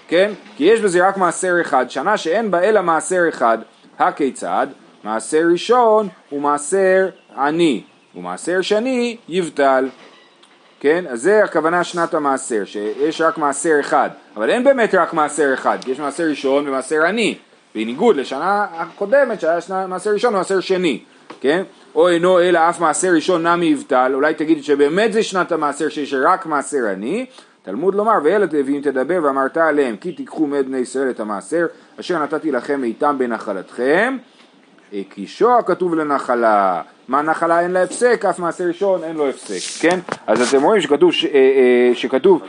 כן? 0.08 0.32
כי 0.56 0.64
יש 0.64 0.80
בזה 0.80 1.08
רק 1.08 1.16
מעשר 1.16 1.54
אחד. 1.60 1.90
שנה 1.90 2.16
שאין 2.16 2.50
בה 2.50 2.62
אלא 2.62 2.82
מעשר 2.82 3.22
אחד 3.28 3.58
הכיצד? 3.98 4.66
מעשר 5.04 5.42
ראשון 5.52 6.08
הוא 6.30 6.40
מעשר 6.40 7.08
עני. 7.36 7.82
ומעשר 8.16 8.60
שני 8.60 9.16
יבטל. 9.28 9.88
כן? 10.80 11.04
אז 11.08 11.22
זה 11.22 11.44
הכוונה 11.44 11.84
שנת 11.84 12.14
המעשר, 12.14 12.64
שיש 12.64 13.20
רק 13.20 13.38
מעשר 13.38 13.76
אחד, 13.80 14.10
אבל 14.36 14.50
אין 14.50 14.64
באמת 14.64 14.94
רק 14.94 15.12
מעשר 15.12 15.54
אחד, 15.54 15.78
כי 15.84 15.90
יש 15.90 16.00
מעשר 16.00 16.24
ראשון 16.24 16.68
ומעשר 16.68 17.04
עני, 17.04 17.34
בניגוד 17.74 18.16
לשנה 18.16 18.66
הקודמת 18.74 19.40
שהיה 19.40 19.60
שנה, 19.60 19.86
מעשר 19.86 20.10
ראשון 20.10 20.34
ומעשר 20.34 20.60
שני, 20.60 21.00
כן? 21.40 21.62
או 21.94 22.08
אינו 22.08 22.40
אלא 22.40 22.58
אף 22.68 22.80
מעשר 22.80 23.08
ראשון 23.08 23.46
נמי 23.46 23.66
יבטל, 23.66 24.10
אולי 24.14 24.34
תגיד 24.34 24.64
שבאמת 24.64 25.12
זה 25.12 25.22
שנת 25.22 25.52
המעשר 25.52 25.88
שיש 25.88 26.14
רק 26.14 26.46
מעשר 26.46 26.86
עני, 26.92 27.26
תלמוד 27.64 27.94
לומר 27.94 28.18
וילד 28.22 28.52
לוויים 28.52 28.82
תדבר 28.82 29.20
ואמרת 29.22 29.56
עליהם 29.56 29.96
כי 29.96 30.12
תיקחו 30.12 30.46
מאת 30.46 30.66
בני 30.66 30.78
ישראל 30.78 31.10
את 31.10 31.20
המעשר 31.20 31.66
אשר 32.00 32.22
נתתי 32.22 32.52
לכם 32.52 32.80
מאיתם 32.80 33.16
בנחלתכם. 33.18 34.16
קישוע 35.08 35.62
כתוב 35.62 35.94
לנחלה, 35.94 36.82
מה 37.08 37.22
נחלה? 37.22 37.60
אין 37.60 37.70
לה 37.70 37.82
הפסק, 37.82 38.24
אף 38.30 38.38
מעשה 38.38 38.64
ראשון 38.64 39.04
אין 39.04 39.16
לו 39.16 39.28
הפסק, 39.28 39.82
כן? 39.82 39.98
אז 40.26 40.54
אתם 40.54 40.62
רואים 40.62 40.80
שכתוב, 40.80 41.12
ש, 41.12 41.24
אה, 41.24 41.30
אה, 41.34 41.90
שכתוב 41.94 42.42
אה, 42.42 42.48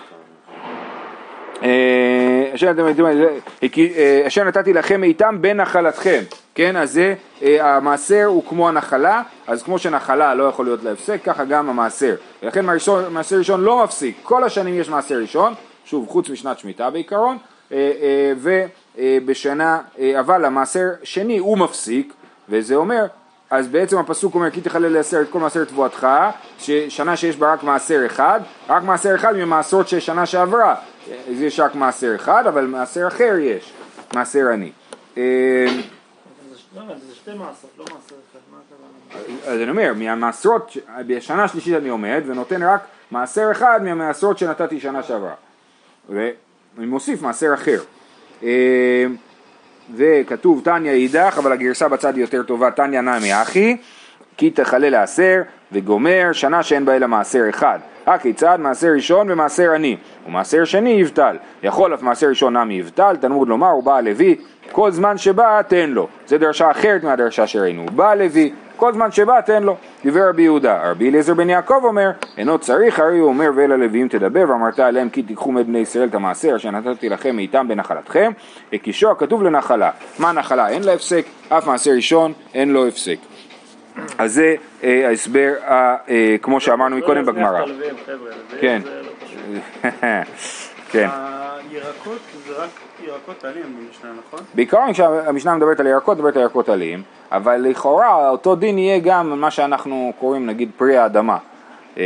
אשר 2.56 2.72
נתתי- 2.74 3.02
אה, 3.02 3.98
אה, 3.98 4.28
אשר 4.28 4.44
נתתי 4.44 4.74
לכם 4.74 5.04
איתם 5.04 5.38
בנחלתכם, 5.42 6.22
כן? 6.56 6.76
אז 6.76 6.92
זה, 6.92 7.14
אה, 7.42 7.76
המעשר 7.76 8.24
הוא 8.26 8.44
כמו 8.50 8.70
הנחלה, 8.70 9.22
אז 9.48 9.64
כמו 9.64 9.80
שנחלה 9.80 10.36
לא 10.36 10.44
יכול 10.44 10.66
להיות 10.66 10.84
להפסק, 10.84 11.20
ככה 11.24 11.46
גם 11.46 11.70
המעשר. 11.70 12.16
ולכן 12.44 12.66
מעשר 13.12 13.38
ראשון 13.38 13.62
לא 13.62 13.84
מפסיק, 13.84 14.16
כל 14.24 14.44
השנים 14.44 14.80
יש 14.80 14.90
מעשר 14.90 15.16
ראשון, 15.16 15.54
שוב, 15.86 16.08
חוץ 16.10 16.30
משנת 16.30 16.60
שמיטה 16.60 16.90
בעיקרון, 16.90 17.38
אה, 17.72 17.92
אה, 18.02 18.34
ובשנה, 19.22 19.80
אה, 20.00 20.20
אבל 20.20 20.46
המעשר 20.46 20.88
שני 21.04 21.38
הוא 21.38 21.58
מפסיק, 21.58 22.14
וזה 22.50 22.76
אומר, 22.76 23.06
אז 23.50 23.68
בעצם 23.68 23.98
הפסוק 23.98 24.36
אומר 24.36 24.50
כי 24.52 24.62
תחלל 24.62 24.88
לעשר 24.94 25.22
את 25.22 25.30
כל 25.30 25.40
מעשר 25.40 25.64
תבואתך, 25.66 26.08
ששנה 26.60 27.18
שיש 27.18 27.38
בה 27.38 27.54
רק 27.54 27.64
מעשר 27.64 28.06
אחד, 28.06 28.40
רק 28.70 28.84
מעשר 28.84 29.16
אחד 29.16 29.36
ממעשרות 29.38 29.88
של 29.88 30.00
שנה 30.00 30.26
שעברה, 30.26 30.76
אז 31.12 31.42
יש 31.42 31.60
רק 31.60 31.76
מעשר 31.76 32.16
אחד, 32.16 32.48
אבל 32.48 32.66
מעשר 32.66 33.08
אחר 33.08 33.36
יש, 33.40 33.74
מעשר 34.14 34.48
עני. 34.54 34.72
אה, 35.18 35.66
לא, 36.76 36.82
זה 37.08 37.16
שתי 37.16 37.32
מעשרות, 37.32 37.72
לא 37.78 37.84
מעשר 37.84 38.16
אחד, 38.32 38.40
מה 38.52 38.58
הכוונה? 38.68 39.54
אז 39.54 39.62
אני 39.62 39.70
אומר, 39.70 39.94
מהמעשרות, 39.96 40.78
בשנה 41.08 41.44
השלישית 41.44 41.76
אני 41.76 41.90
עומד 41.90 42.24
ונותן 42.26 42.64
רק 42.64 42.82
מעשר 43.12 43.52
אחד 43.52 43.80
מהמעשרות 43.84 44.38
שנתתי 44.38 44.80
שנה 44.80 45.04
שעברה. 45.04 45.34
ואני 46.10 46.32
מוסיף 46.78 47.22
מעשר 47.22 47.54
אחר. 47.54 47.80
אה, 48.44 49.06
וכתוב 49.96 50.62
תניא 50.64 50.92
אידך, 50.92 51.36
אבל 51.38 51.52
הגרסה 51.52 51.88
בצד 51.88 52.18
יותר 52.18 52.44
טובה, 52.44 52.72
תניא 52.72 53.02
נמי 53.02 53.42
אחי, 53.42 53.78
כי 54.38 54.50
תחלל 54.50 54.90
לעשר 54.90 55.42
וגומר 55.72 56.30
שנה 56.34 56.64
שאין 56.64 56.86
בה 56.86 56.96
אלא 56.96 57.08
מעשר 57.08 57.50
אחד. 57.50 57.80
הכיצד 58.06 58.58
מעשר 58.60 58.88
ראשון 58.88 59.32
ומעשר 59.32 59.72
עני, 59.72 59.98
ומעשר 60.28 60.66
שני 60.66 60.90
יבטל. 60.90 61.38
יכול 61.64 61.94
אף 61.94 62.02
מעשר 62.02 62.28
ראשון 62.28 62.58
נמי 62.58 62.74
יבטל, 62.74 63.16
תלמוד 63.16 63.48
לומר, 63.48 63.70
הוא 63.70 63.84
בא 63.84 64.00
לוי, 64.00 64.36
כל 64.72 64.92
זמן 64.92 65.18
שבא 65.18 65.62
תן 65.62 65.90
לו. 65.90 66.08
זה 66.28 66.38
דרשה 66.38 66.72
אחרת 66.72 67.04
מהדרשה 67.04 67.48
שראינו. 67.48 67.82
הוא 67.82 67.92
בא 67.92 68.14
לוי, 68.14 68.52
כל 68.76 68.94
זמן 68.94 69.12
שבא 69.12 69.42
תן 69.42 69.64
לו. 69.64 69.76
דיבר 70.04 70.30
רבי 70.30 70.42
יהודה. 70.42 70.90
רבי 70.92 71.10
אליעזר 71.10 71.34
בן 71.34 71.50
יעקב 71.50 71.80
אומר, 71.84 72.12
אינו 72.38 72.60
צריך, 72.60 73.00
הרי 73.00 73.20
הוא 73.20 73.28
אומר 73.28 73.50
ואל 73.56 73.72
הלוויים 73.72 74.08
תדבר, 74.08 74.44
ואמרת 74.50 74.80
עליהם 74.80 75.10
כי 75.10 75.24
תיקחו 75.24 75.52
מבני 75.52 75.80
ישראל 75.80 76.08
את 76.08 76.16
המעשר 76.16 76.56
אשר 76.56 76.72
נתתי 76.72 77.10
לכם 77.10 77.36
מאיתם 77.36 77.68
בנחלתכם, 77.68 78.32
הקישו 78.74 79.12
הכתוב 79.12 79.44
לנחלה. 79.44 79.92
מה 80.20 80.32
נחלה? 80.32 80.70
אין 80.70 80.84
לה 80.84 80.94
הפסק, 80.94 81.26
אף 81.50 81.68
מעשר 81.68 81.92
ראשון 81.92 82.34
אין 82.54 82.74
לו 82.74 82.88
הפסק. 82.88 83.18
אז 84.18 84.34
זה 84.34 84.56
אה, 84.84 85.08
ההסבר, 85.08 85.54
אה, 85.68 85.96
אה, 86.10 86.36
כמו 86.42 86.60
שאמרנו 86.60 86.98
מקודם 86.98 87.26
בגמרא. 87.26 87.52
לא 87.52 87.58
הלווים 87.58 87.96
כן. 88.60 88.82
לא. 88.86 90.10
כן. 90.92 91.08
הירקות 91.72 92.20
זה 92.48 92.54
רק 92.54 92.70
ירקות 93.04 93.46
עלים 93.46 93.64
במשנה, 93.64 94.12
נכון? 94.28 94.40
בעיקרון 94.54 94.94
כשהמשנה 94.94 95.56
מדברת 95.56 95.80
על 95.80 95.88
ירקות, 95.88 96.18
מדברת 96.18 96.36
על 96.36 96.42
ירקות 96.42 96.70
עליים, 96.70 97.04
אבל 97.32 97.56
לכאורה 97.56 98.30
אותו 98.30 98.56
דין 98.56 98.78
יהיה 98.78 99.00
גם 99.00 99.42
מה 99.42 99.52
שאנחנו 99.52 100.14
קוראים 100.20 100.46
נגיד 100.46 100.72
פרי 100.78 100.98
האדמה. 100.98 101.38
לא 101.98 102.04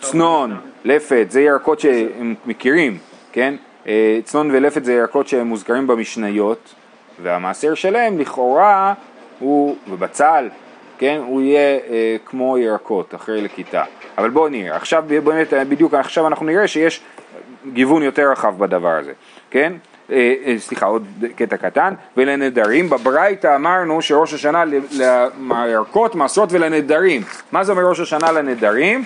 צנון. 0.00 0.56
לפת, 0.84 1.26
זה 1.30 1.40
ירקות 1.40 1.80
שהם 1.80 2.34
מכירים, 2.46 2.98
כן? 3.32 3.54
צנון 4.24 4.50
ולפת 4.50 4.84
זה 4.84 4.92
ירקות 4.92 5.28
שהם 5.28 5.46
מוזכרים 5.46 5.86
במשניות, 5.86 6.74
והמעשר 7.22 7.74
שלהם 7.74 8.18
לכאורה 8.18 8.94
הוא, 9.38 9.76
ובצל, 9.88 10.48
כן? 10.98 11.20
הוא 11.26 11.42
יהיה 11.42 11.78
אה, 11.90 12.16
כמו 12.26 12.58
ירקות 12.58 13.14
אחרי 13.14 13.40
לכיתה. 13.40 13.84
אבל 14.18 14.30
בואו 14.30 14.48
נראה, 14.48 14.76
עכשיו 14.76 15.04
באמת, 15.06 15.52
בדיוק 15.68 15.94
עכשיו 15.94 16.26
אנחנו 16.26 16.46
נראה 16.46 16.68
שיש 16.68 17.00
גיוון 17.72 18.02
יותר 18.02 18.30
רחב 18.30 18.58
בדבר 18.58 18.90
הזה, 18.90 19.12
כן? 19.50 19.72
אה, 20.10 20.34
אה, 20.46 20.54
סליחה, 20.58 20.86
עוד 20.86 21.06
קטע 21.36 21.56
קטן, 21.56 21.94
ולנדרים, 22.16 22.90
בברייתא 22.90 23.56
אמרנו 23.56 24.02
שראש 24.02 24.34
השנה 24.34 24.64
לירקות, 25.40 26.14
מעשרות 26.14 26.52
ולנדרים. 26.52 27.22
מה 27.52 27.64
זה 27.64 27.72
אומר 27.72 27.88
ראש 27.88 28.00
השנה 28.00 28.32
לנדרים? 28.32 29.04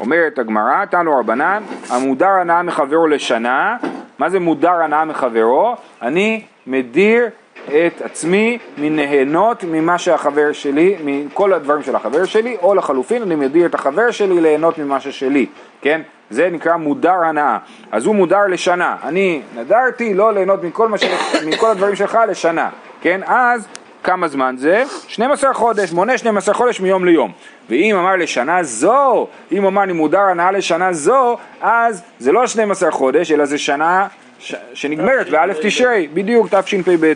אומרת 0.00 0.38
הגמרא, 0.38 0.84
תנו 0.84 1.18
רבנן, 1.18 1.62
המודר 1.90 2.28
הנאה 2.28 2.62
מחברו 2.62 3.06
לשנה, 3.06 3.76
מה 4.18 4.30
זה 4.30 4.40
מודר 4.40 4.82
הנאה 4.82 5.04
מחברו? 5.04 5.76
אני 6.02 6.42
מדיר 6.66 7.28
את 7.68 8.02
עצמי 8.02 8.58
מנהנות 8.78 9.64
ממה 9.64 9.98
שהחבר 9.98 10.52
שלי, 10.52 10.96
מכל 11.04 11.52
הדברים 11.52 11.82
של 11.82 11.96
החבר 11.96 12.24
שלי, 12.24 12.56
או 12.62 12.74
לחלופין 12.74 13.22
אני 13.22 13.34
מדיר 13.34 13.66
את 13.66 13.74
החבר 13.74 14.10
שלי 14.10 14.40
ליהנות 14.40 14.78
ממה 14.78 15.00
ששלי, 15.00 15.46
כן? 15.80 16.00
זה 16.30 16.48
נקרא 16.52 16.76
מודר 16.76 17.24
הנאה. 17.24 17.58
אז 17.92 18.06
הוא 18.06 18.14
מודר 18.14 18.46
לשנה. 18.46 18.96
אני 19.04 19.42
נדרתי 19.56 20.14
לא 20.14 20.34
ליהנות 20.34 20.64
מכל, 20.64 20.88
ש... 20.96 21.04
מכל 21.46 21.70
הדברים 21.70 21.96
שלך 21.96 22.18
לשנה, 22.28 22.68
כן? 23.00 23.20
אז 23.26 23.68
כמה 24.02 24.28
זמן 24.28 24.54
זה? 24.58 24.84
12 25.08 25.54
חודש, 25.54 25.92
מונה 25.92 26.18
12 26.18 26.54
חודש 26.54 26.80
מיום 26.80 27.04
ליום. 27.04 27.32
ואם 27.70 27.96
אמר 27.96 28.16
לשנה 28.16 28.62
זו, 28.62 29.26
אם 29.52 29.66
אמר 29.66 29.82
אני 29.82 29.92
מודר 29.92 30.20
הנאה 30.20 30.50
לשנה 30.50 30.92
זו, 30.92 31.36
אז 31.60 32.02
זה 32.18 32.32
לא 32.32 32.46
12 32.46 32.90
חודש, 32.90 33.32
אלא 33.32 33.44
זה 33.44 33.58
שנה 33.58 34.06
ש... 34.38 34.54
שנגמרת 34.74 35.30
באלף 35.30 35.56
תשרי, 35.62 36.08
בדיוק 36.14 36.54
תשפ"ב. 36.54 37.12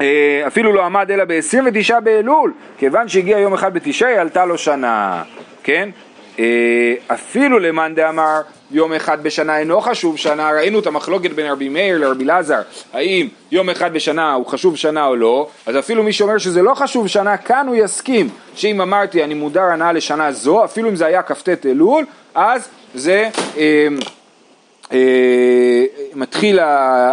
אה, 0.00 0.42
אפילו 0.46 0.72
לא 0.72 0.84
עמד 0.84 1.10
אלא 1.10 1.24
ב-29 1.24 2.00
באלול, 2.00 2.52
כיוון 2.78 3.08
שהגיע 3.08 3.38
יום 3.38 3.54
אחד 3.54 3.74
בתשרי 3.74 4.18
עלתה 4.18 4.46
לו 4.46 4.58
שנה, 4.58 5.22
כן? 5.62 5.88
אה, 6.38 6.94
אפילו 7.06 7.58
למאן 7.58 7.94
דאמר 7.94 8.40
יום 8.70 8.92
אחד 8.92 9.22
בשנה 9.22 9.58
אינו 9.58 9.80
חשוב 9.80 10.16
שנה, 10.16 10.50
ראינו 10.50 10.78
את 10.78 10.86
המחלוקת 10.86 11.30
בין 11.30 11.46
רבי 11.46 11.68
מאיר 11.68 11.98
לרבי 11.98 12.24
אלעזר, 12.24 12.60
האם 12.92 13.28
יום 13.50 13.70
אחד 13.70 13.92
בשנה 13.92 14.32
הוא 14.32 14.46
חשוב 14.46 14.76
שנה 14.76 15.06
או 15.06 15.16
לא, 15.16 15.48
אז 15.66 15.78
אפילו 15.78 16.02
מי 16.02 16.12
שאומר 16.12 16.38
שזה 16.38 16.62
לא 16.62 16.74
חשוב 16.74 17.08
שנה, 17.08 17.36
כאן 17.36 17.66
הוא 17.68 17.76
יסכים 17.76 18.28
שאם 18.54 18.80
אמרתי 18.80 19.24
אני 19.24 19.34
מודר 19.34 19.62
הנאה 19.62 19.92
לשנה 19.92 20.32
זו, 20.32 20.64
אפילו 20.64 20.88
אם 20.88 20.96
זה 20.96 21.06
היה 21.06 21.22
כ"ט 21.22 21.66
אלול, 21.66 22.04
אז 22.34 22.68
זה... 22.94 23.28
אה, 23.58 23.88
אה, 24.92 25.84
מתחיל, 26.14 26.58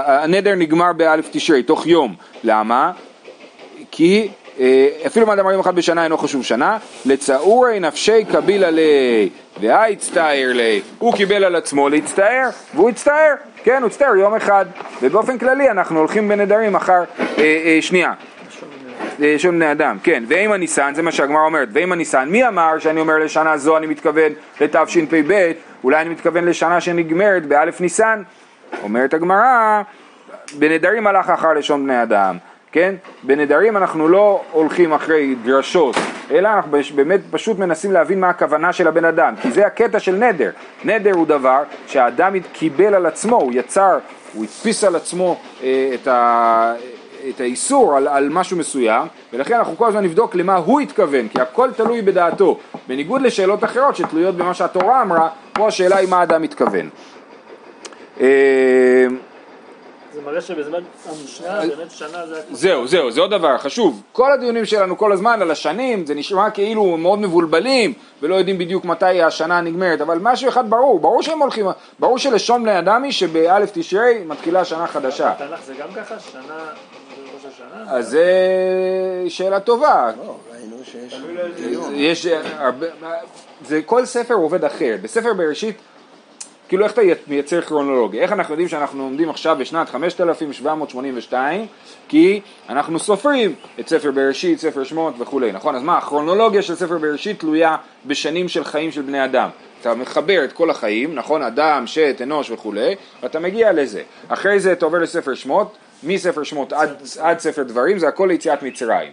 הנדר 0.05 0.55
נגמר 0.55 0.93
באלף 0.93 1.27
תשרי, 1.31 1.63
תוך 1.63 1.87
יום. 1.87 2.15
למה? 2.43 2.91
כי 3.91 4.27
אה, 4.60 4.88
אפילו 5.08 5.36
דאמר 5.36 5.51
יום 5.51 5.60
אחד 5.60 5.75
בשנה 5.75 6.03
אינו 6.03 6.17
חשוב 6.17 6.43
שנה, 6.43 6.77
לצעורי 7.06 7.79
נפשי 7.79 8.25
קבילה 8.25 8.69
לי, 8.69 9.29
והצטער 9.62 10.51
לי, 10.53 10.82
הוא 10.99 11.13
קיבל 11.13 11.43
על 11.43 11.56
עצמו 11.56 11.89
להצטער, 11.89 12.49
והוא 12.75 12.89
הצטער, 12.89 13.34
כן, 13.63 13.77
הוא 13.82 13.88
הצטער 13.88 14.15
יום 14.15 14.36
אחד, 14.36 14.65
ובאופן 15.01 15.38
כללי 15.38 15.69
אנחנו 15.69 15.99
הולכים 15.99 16.29
בנדרים 16.29 16.75
אחר, 16.75 17.03
אה, 17.19 17.27
אה, 17.38 17.77
שנייה, 17.82 18.13
אה, 19.21 19.36
שום 19.38 19.56
בני 19.56 19.71
אדם, 19.71 19.97
כן, 20.03 20.23
ואם 20.27 20.51
הניסן, 20.51 20.93
זה 20.95 21.01
מה 21.01 21.12
שהגמרא 21.12 21.45
אומרת, 21.45 21.69
ואם 21.73 21.91
הניסן, 21.91 22.29
מי 22.29 22.47
אמר 22.47 22.79
שאני 22.79 23.01
אומר 23.01 23.17
לשנה 23.17 23.58
זו 23.58 23.77
אני 23.77 23.88
מתכוון 23.88 24.32
לתשפ"ב, 24.62 25.51
אולי 25.84 26.01
אני 26.01 26.10
מתכוון 26.10 26.45
לשנה 26.45 26.82
שנגמרת 26.82 27.45
באלף 27.45 27.82
ניסן, 27.82 28.23
אומרת 28.84 29.13
הגמרא, 29.13 29.82
בנדרים 30.60 31.08
הלך 31.08 31.29
אחר 31.29 31.53
לשון 31.53 31.84
בני 31.84 32.03
אדם, 32.03 32.38
כן? 32.71 32.95
בנדרים 33.23 33.77
אנחנו 33.77 34.08
לא 34.08 34.41
הולכים 34.51 34.93
אחרי 34.93 35.36
דרשות, 35.43 35.95
אלא 36.32 36.49
אנחנו 36.49 36.77
באמת 36.95 37.19
פשוט 37.32 37.60
מנסים 37.60 37.91
להבין 37.91 38.19
מה 38.19 38.29
הכוונה 38.29 38.73
של 38.73 38.88
הבן 38.88 39.06
אדם, 39.06 39.34
כי 39.41 39.51
זה 39.51 39.65
הקטע 39.65 39.99
של 39.99 40.15
נדר. 40.15 40.51
נדר 40.84 41.13
הוא 41.13 41.27
דבר 41.27 41.63
שהאדם 41.88 42.34
קיבל 42.53 42.93
על 42.93 43.06
עצמו, 43.06 43.36
הוא 43.36 43.51
יצר, 43.56 43.97
הוא 44.34 44.43
הדפיס 44.43 44.84
על 44.84 44.95
עצמו 44.95 45.38
אה, 45.63 45.91
את, 45.93 46.08
ה, 46.08 46.73
את 47.29 47.41
האיסור 47.41 47.97
על, 47.97 48.08
על 48.08 48.29
משהו 48.29 48.58
מסוים, 48.58 49.08
ולכן 49.34 49.53
אנחנו 49.53 49.77
כל 49.77 49.88
הזמן 49.88 50.03
נבדוק 50.03 50.36
למה 50.36 50.56
הוא 50.56 50.79
התכוון, 50.79 51.27
כי 51.27 51.41
הכל 51.41 51.69
תלוי 51.75 52.01
בדעתו. 52.01 52.60
בניגוד 52.88 53.21
לשאלות 53.21 53.63
אחרות 53.63 53.95
שתלויות 53.95 54.36
במה 54.36 54.53
שהתורה 54.53 55.01
אמרה, 55.01 55.29
פה 55.53 55.67
השאלה 55.67 55.97
היא 55.97 56.10
מה 56.10 56.19
האדם 56.19 56.41
מתכוון. 56.41 56.89
אה, 58.21 59.08
זה 60.13 60.21
מראה 60.21 60.41
שבזמן 60.41 60.80
המשנה 61.10 61.60
באמת 61.60 61.91
שנה 61.91 62.28
זה... 62.28 62.41
זהו, 62.52 62.88
זהו, 62.88 63.12
זה 63.12 63.21
עוד 63.21 63.32
דבר 63.32 63.58
חשוב. 63.58 64.02
כל 64.12 64.32
הדיונים 64.32 64.65
שלנו 64.65 64.97
כל 64.97 65.12
הזמן 65.12 65.41
על 65.41 65.52
השנים, 65.52 66.06
זה 66.06 66.15
נשמע 66.15 66.49
כאילו 66.49 66.97
מאוד 66.97 67.19
מבולבלים 67.19 67.93
ולא 68.21 68.36
יודעים 68.36 68.58
בדיוק 68.58 68.86
מתי 68.86 69.21
השנה 69.21 69.62
נגמרת, 69.62 70.02
אבל 70.02 70.17
משהו 70.21 70.49
אחד 70.49 70.69
ברור, 70.69 70.99
ברור 70.99 71.21
שהם 71.21 71.39
הולכים, 71.39 71.65
ברור 71.99 72.17
שלשון 72.17 72.63
בני 72.63 72.80
אדם 72.80 73.04
היא 73.04 73.12
שבאלף 73.12 73.69
תשרי 73.73 74.23
מתחילה 74.26 74.65
שנה 74.65 74.88
חדשה. 74.88 75.34
בתנ"ך 75.36 75.63
זה 75.65 75.73
גם 75.73 75.88
ככה? 75.95 76.19
שנה 76.19 76.41
זה 77.15 77.21
ראש 77.36 77.54
השנה? 77.54 77.91
אז 77.91 78.10
זה 78.10 78.26
שאלה 79.28 79.60
טובה. 79.60 80.12
לא. 80.26 80.36
יש 81.93 82.26
הרבה, 82.58 82.88
זה 83.65 83.82
כל 83.86 84.06
ספר 84.06 84.34
עובד 84.34 84.63
אחרת. 84.65 85.02
בספר 85.02 85.34
בראשית, 85.34 85.76
כאילו 86.73 86.86
איך 86.86 86.93
אתה 86.93 87.01
מייצר 87.27 87.62
כרונולוגיה? 87.62 88.21
איך 88.21 88.31
אנחנו 88.31 88.53
יודעים 88.53 88.67
שאנחנו 88.69 89.03
עומדים 89.03 89.29
עכשיו 89.29 89.55
בשנת 89.59 89.89
5782? 89.89 91.65
כי 92.07 92.41
אנחנו 92.69 92.99
סופרים 92.99 93.55
את 93.79 93.88
ספר 93.88 94.12
בראשית, 94.12 94.59
ספר 94.59 94.83
שמות 94.83 95.13
וכולי, 95.19 95.51
נכון? 95.51 95.75
אז 95.75 95.83
מה, 95.83 95.97
הכרונולוגיה 95.97 96.62
של 96.62 96.75
ספר 96.75 96.97
בראשית 96.97 97.39
תלויה 97.39 97.75
בשנים 98.05 98.47
של 98.49 98.63
חיים 98.63 98.91
של 98.91 99.01
בני 99.01 99.25
אדם. 99.25 99.49
אתה 99.81 99.93
מחבר 99.93 100.43
את 100.43 100.53
כל 100.53 100.69
החיים, 100.69 101.15
נכון? 101.15 101.41
אדם, 101.41 101.88
שת, 101.88 102.17
אנוש 102.23 102.51
וכולי, 102.51 102.95
ואתה 103.23 103.39
מגיע 103.39 103.71
לזה. 103.71 104.01
אחרי 104.27 104.59
זה 104.59 104.71
אתה 104.71 104.86
עובר 104.86 104.97
לספר 104.97 105.33
שמות, 105.33 105.77
מספר 106.03 106.43
שמות 106.43 106.73
עד, 106.73 106.89
עד 107.19 107.39
ספר 107.39 107.63
דברים, 107.63 107.99
זה 107.99 108.07
הכל 108.07 108.27
ליציאת 108.27 108.63
מצרים. 108.63 109.12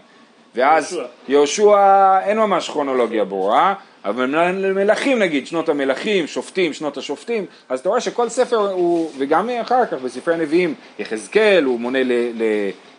ואז 0.54 0.92
יהושע. 0.92 1.08
יהושע 1.28 2.18
אין 2.24 2.38
ממש 2.38 2.68
כרונולוגיה 2.68 3.24
ברורה, 3.24 3.74
אבל 4.04 4.26
מלכים 4.74 5.18
נגיד, 5.18 5.46
שנות 5.46 5.68
המלכים, 5.68 6.26
שופטים, 6.26 6.72
שנות 6.72 6.96
השופטים, 6.96 7.44
אז 7.68 7.80
אתה 7.80 7.88
רואה 7.88 8.00
שכל 8.00 8.28
ספר 8.28 8.56
הוא, 8.56 9.10
וגם 9.18 9.48
אחר 9.60 9.86
כך 9.86 9.92
בספרי 9.94 10.34
הנביאים, 10.34 10.74
יחזקאל 10.98 11.64
הוא 11.64 11.80
מונה 11.80 12.02
ל, 12.02 12.12
ל, 12.12 12.42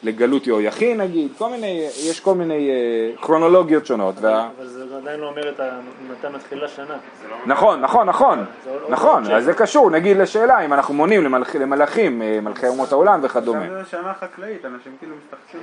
לגלות 0.03 0.47
יהויכין 0.47 1.01
נגיד, 1.01 1.31
כל 1.37 1.49
מיני, 1.49 1.67
יש 2.09 2.19
כל 2.19 2.33
מיני 2.35 2.69
אה, 2.69 3.21
כרונולוגיות 3.21 3.85
שונות. 3.85 4.15
וה... 4.21 4.49
אבל 4.57 4.67
זה 4.67 4.83
עדיין 5.01 5.19
לא 5.19 5.27
אומר 5.27 5.49
את 5.49 5.59
ה- 5.59 5.79
מתי 6.11 6.27
מתחילה 6.35 6.67
שנה. 6.67 6.97
נכון, 7.45 7.81
נכון, 7.81 8.07
נכון, 8.07 8.45
זה 8.63 8.69
עוד- 8.69 8.81
נכון, 8.91 9.31
אז 9.31 9.43
זה 9.43 9.53
קשור, 9.53 9.89
נגיד 9.91 10.17
לשאלה 10.17 10.65
אם 10.65 10.73
אנחנו 10.73 10.93
מונים 10.93 11.25
למלכ- 11.35 11.57
למלכים, 11.57 12.21
אה, 12.21 12.39
מלכי 12.41 12.67
אומות 12.67 12.91
העולם 12.91 13.19
וכדומה. 13.23 13.69
זה 13.69 13.89
שנה 13.91 14.13
חקלאית, 14.19 14.65
אנשים 14.65 14.91
כאילו 14.99 15.15
מתייחסים 15.25 15.59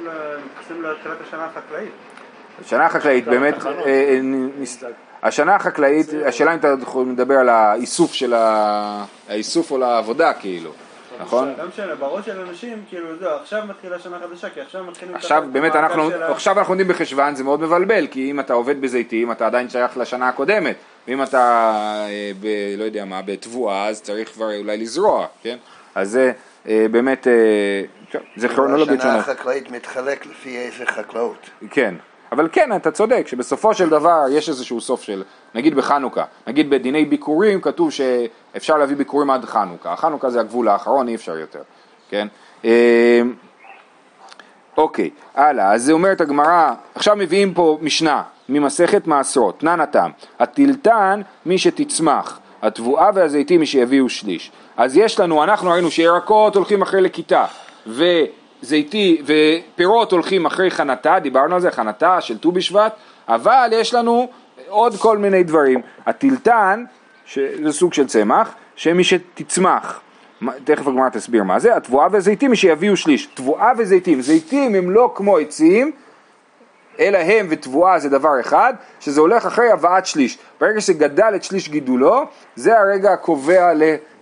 לתחילת 0.83 1.17
השנה 1.29 1.45
החקלאית. 1.45 1.91
השנה 2.65 2.87
החקלאית 2.87 3.25
באמת, 3.25 3.55
השנה 5.23 5.55
החקלאית, 5.55 6.07
השאלה 6.27 6.55
אם 6.55 6.59
אתה 6.59 6.75
יכול 6.83 7.07
לדבר 7.13 7.35
על 7.35 7.49
האיסוף 7.49 8.13
של 8.13 8.35
ה... 8.35 9.05
האיסוף 9.29 9.71
או 9.71 9.79
לעבודה 9.79 10.33
כאילו, 10.33 10.71
נכון? 11.21 11.55
לא 11.59 11.69
משנה, 11.69 11.95
בראש 11.95 12.27
של 12.27 12.41
אנשים, 12.41 12.85
כאילו, 12.89 13.19
זהו, 13.21 13.31
עכשיו 13.31 13.63
מתחילה 13.69 13.99
שנה 13.99 14.19
חדשה, 14.21 14.51
כי 14.51 14.61
עכשיו 14.61 14.85
מתחילים... 14.85 15.15
עכשיו 15.15 15.45
באמת 15.53 15.77
אנחנו, 15.77 16.11
עכשיו 16.29 16.59
אנחנו 16.59 16.73
עומדים 16.73 16.89
בחשוון 16.89 17.35
זה 17.35 17.45
מאוד 17.45 17.61
מבלבל 17.61 18.07
כי 18.07 18.31
אם 18.31 18.41
אתה 18.41 18.53
עובד 18.53 18.81
בזיתים 18.81 19.33
אתה 19.33 19.47
עדיין 19.47 19.69
שייך 19.69 19.97
לשנה 19.97 20.29
הקודמת 20.29 20.77
ואם 21.09 21.23
אתה 21.23 21.73
אה, 22.09 22.31
ב... 22.41 22.47
לא 22.79 22.85
יודע 22.85 23.05
מה, 23.05 23.23
בתבואה 23.23 23.89
אז 23.89 24.03
צריך 24.03 24.33
כבר 24.33 24.57
אולי 24.57 24.77
לזרוע, 24.77 25.27
כן? 25.43 25.57
אז 25.95 26.11
זה 26.11 26.33
אה, 26.69 26.87
באמת, 26.91 27.27
אה, 27.27 28.21
זה 28.37 28.49
כרונולוגית 28.49 29.01
השנה 29.01 29.11
שונה. 29.11 29.19
החקלאית 29.19 29.71
מתחלק 29.71 30.27
לפי 30.27 30.59
איזה 30.59 30.87
חקלאות. 30.87 31.51
כן, 31.71 31.95
אבל 32.33 32.49
כן, 32.53 32.77
אתה 32.77 32.91
צודק, 32.91 33.27
שבסופו 33.27 33.75
של 33.75 33.89
דבר 33.89 34.25
יש 34.31 34.49
איזשהו 34.49 34.81
סוף 34.81 35.03
של, 35.03 35.23
נגיד 35.55 35.75
בחנוכה, 35.75 36.25
נגיד 36.47 36.71
בדיני 36.71 37.05
ביקורים 37.05 37.61
כתוב 37.61 37.91
שאפשר 37.93 38.77
להביא 38.77 38.97
ביקורים 38.97 39.31
עד 39.31 39.45
חנוכה, 39.45 39.97
חנוכה 39.97 40.31
זה 40.31 40.41
הגבול 40.41 40.69
האחרון, 40.69 41.09
אי 41.09 41.15
אפשר 41.15 41.37
יותר, 41.37 41.63
כן? 42.11 42.29
אה, 42.65 43.23
אוקיי, 44.77 45.11
הלאה, 45.35 45.73
אז 45.73 45.85
זה 45.85 45.93
אומרת 45.93 46.21
הגמרא, 46.21 46.73
עכשיו 46.95 47.17
מביאים 47.17 47.55
פה 47.55 47.79
משנה 47.83 48.23
ממסכת 48.49 49.07
מעשרות, 49.07 49.61
תנן 49.61 49.81
התם, 49.81 50.11
הטילטן 50.39 51.21
מי 51.47 51.59
שתצמח, 51.59 52.41
התבואה 52.63 53.11
והזיתים 53.15 53.61
מי 53.61 53.67
שיביאו 53.67 54.09
שליש. 54.09 54.53
אז 54.77 54.97
יש 54.97 55.21
לנו, 55.21 55.45
אנחנו 55.45 55.71
ראינו 55.71 55.91
שירקות 55.91 56.57
הולכים 56.57 56.83
אחרי 56.83 57.01
לכיתה, 57.01 57.45
וזיתי, 58.63 59.23
ופירות 59.25 60.13
הולכים 60.13 60.47
אחרי 60.47 60.71
חנתה, 60.71 61.19
דיברנו 61.19 61.55
על 61.55 61.61
זה, 61.61 61.71
חנתה 61.71 62.21
של 62.21 62.39
ט"ו 62.39 62.53
בשבט, 62.53 62.93
אבל 63.29 63.71
יש 63.73 63.95
לנו 63.95 64.29
עוד 64.69 64.97
כל 64.97 65.19
מיני 65.19 65.43
דברים. 65.43 65.81
הטילטן, 66.07 66.85
שזה 67.27 67.73
סוג 67.73 67.93
של 67.93 68.07
צמח, 68.07 68.55
שמי 68.77 69.05
שתצמח. 69.05 70.01
תכף 70.65 70.87
הגמרא 70.87 71.09
תסביר 71.09 71.43
מה 71.43 71.59
זה, 71.59 71.77
התבואה 71.77 72.07
והזיתים 72.11 72.55
שיביאו 72.55 72.97
שליש. 72.97 73.27
תבואה 73.27 73.73
וזיתים, 73.79 74.21
זיתים 74.21 74.75
הם 74.75 74.91
לא 74.91 75.13
כמו 75.15 75.39
עצים, 75.39 75.93
אלא 77.01 77.19
הם 77.19 77.47
ותבואה 77.51 77.99
זה 77.99 78.09
דבר 78.09 78.41
אחד, 78.41 78.75
שזה 79.01 79.21
הולך 79.21 79.47
אחרי 79.47 79.71
הבאת 79.71 80.07
שליש. 80.07 80.39
ברגע 80.61 80.81
שגדל 80.81 81.33
את 81.35 81.45
שליש 81.45 81.69
גידולו, 81.69 82.25
זה 82.57 82.79
הרגע 82.79 83.13
הקובע 83.13 83.73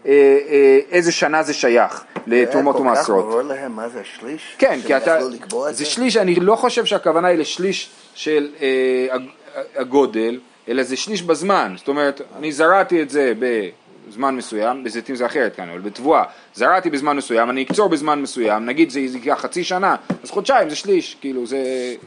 לאיזה 0.04 1.12
שנה 1.12 1.42
זה 1.42 1.54
שייך, 1.54 2.04
לתרומות 2.26 2.74
היה 2.76 2.84
כל 2.84 2.90
כך 2.90 2.96
ומעשרות. 2.96 3.24
ברור 3.24 3.42
להם 3.42 3.72
מה 3.76 3.88
זה 3.88 4.00
שליש? 4.18 4.54
כן, 4.58 4.78
כי 4.86 4.96
אתה, 4.96 5.18
זה 5.70 5.84
שליש, 5.84 6.16
אני 6.16 6.34
לא 6.34 6.56
חושב 6.56 6.84
שהכוונה 6.84 7.28
היא 7.28 7.38
לשליש 7.38 7.90
של 8.14 8.48
אה, 8.60 8.66
הג- 9.14 9.28
הגודל, 9.76 10.38
אלא 10.68 10.82
זה 10.82 10.96
שליש 10.96 11.22
בזמן, 11.22 11.74
זאת 11.78 11.88
אומרת, 11.88 12.20
אני 12.38 12.52
זרעתי 12.52 13.02
את 13.02 13.10
זה 13.10 13.32
בזמן 14.08 14.36
מסוים, 14.36 14.84
בזיתים 14.84 15.16
זה 15.16 15.26
אחרת 15.26 15.56
כאן, 15.56 15.68
אבל 15.68 15.78
בתבואה, 15.80 16.22
זרעתי 16.54 16.90
בזמן 16.90 17.16
מסוים, 17.16 17.50
אני 17.50 17.62
אקצור 17.62 17.88
בזמן 17.88 18.22
מסוים, 18.22 18.66
נגיד 18.66 18.90
זה 18.90 19.00
זה 19.06 19.18
ייקח 19.18 19.38
חצי 19.40 19.64
שנה, 19.64 19.96
אז 20.22 20.30
חודשיים 20.30 20.70
זה 20.70 20.76
שליש, 20.76 21.16
כאילו 21.20 21.46
זה 21.46 21.58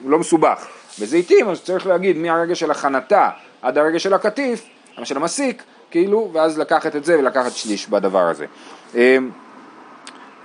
לא 0.06 0.20
מסובך. 0.20 0.68
בזיתים, 1.02 1.50
אז 1.50 1.62
צריך 1.62 1.88
להגיד 1.88 2.18
מהרגע 2.18 2.56
של 2.56 2.72
הכנתה 2.72 3.30
עד 3.62 3.78
הרגע 3.78 4.00
של 4.00 4.14
הקטיף, 4.14 4.66
של 5.04 5.18
המסיק, 5.18 5.64
כאילו, 5.92 6.30
ואז 6.34 6.60
לקחת 6.60 6.96
את 6.96 7.06
זה 7.06 7.20
ולקחת 7.20 7.52
שליש 7.52 7.88
בדבר 7.90 8.30
הזה. 8.30 8.46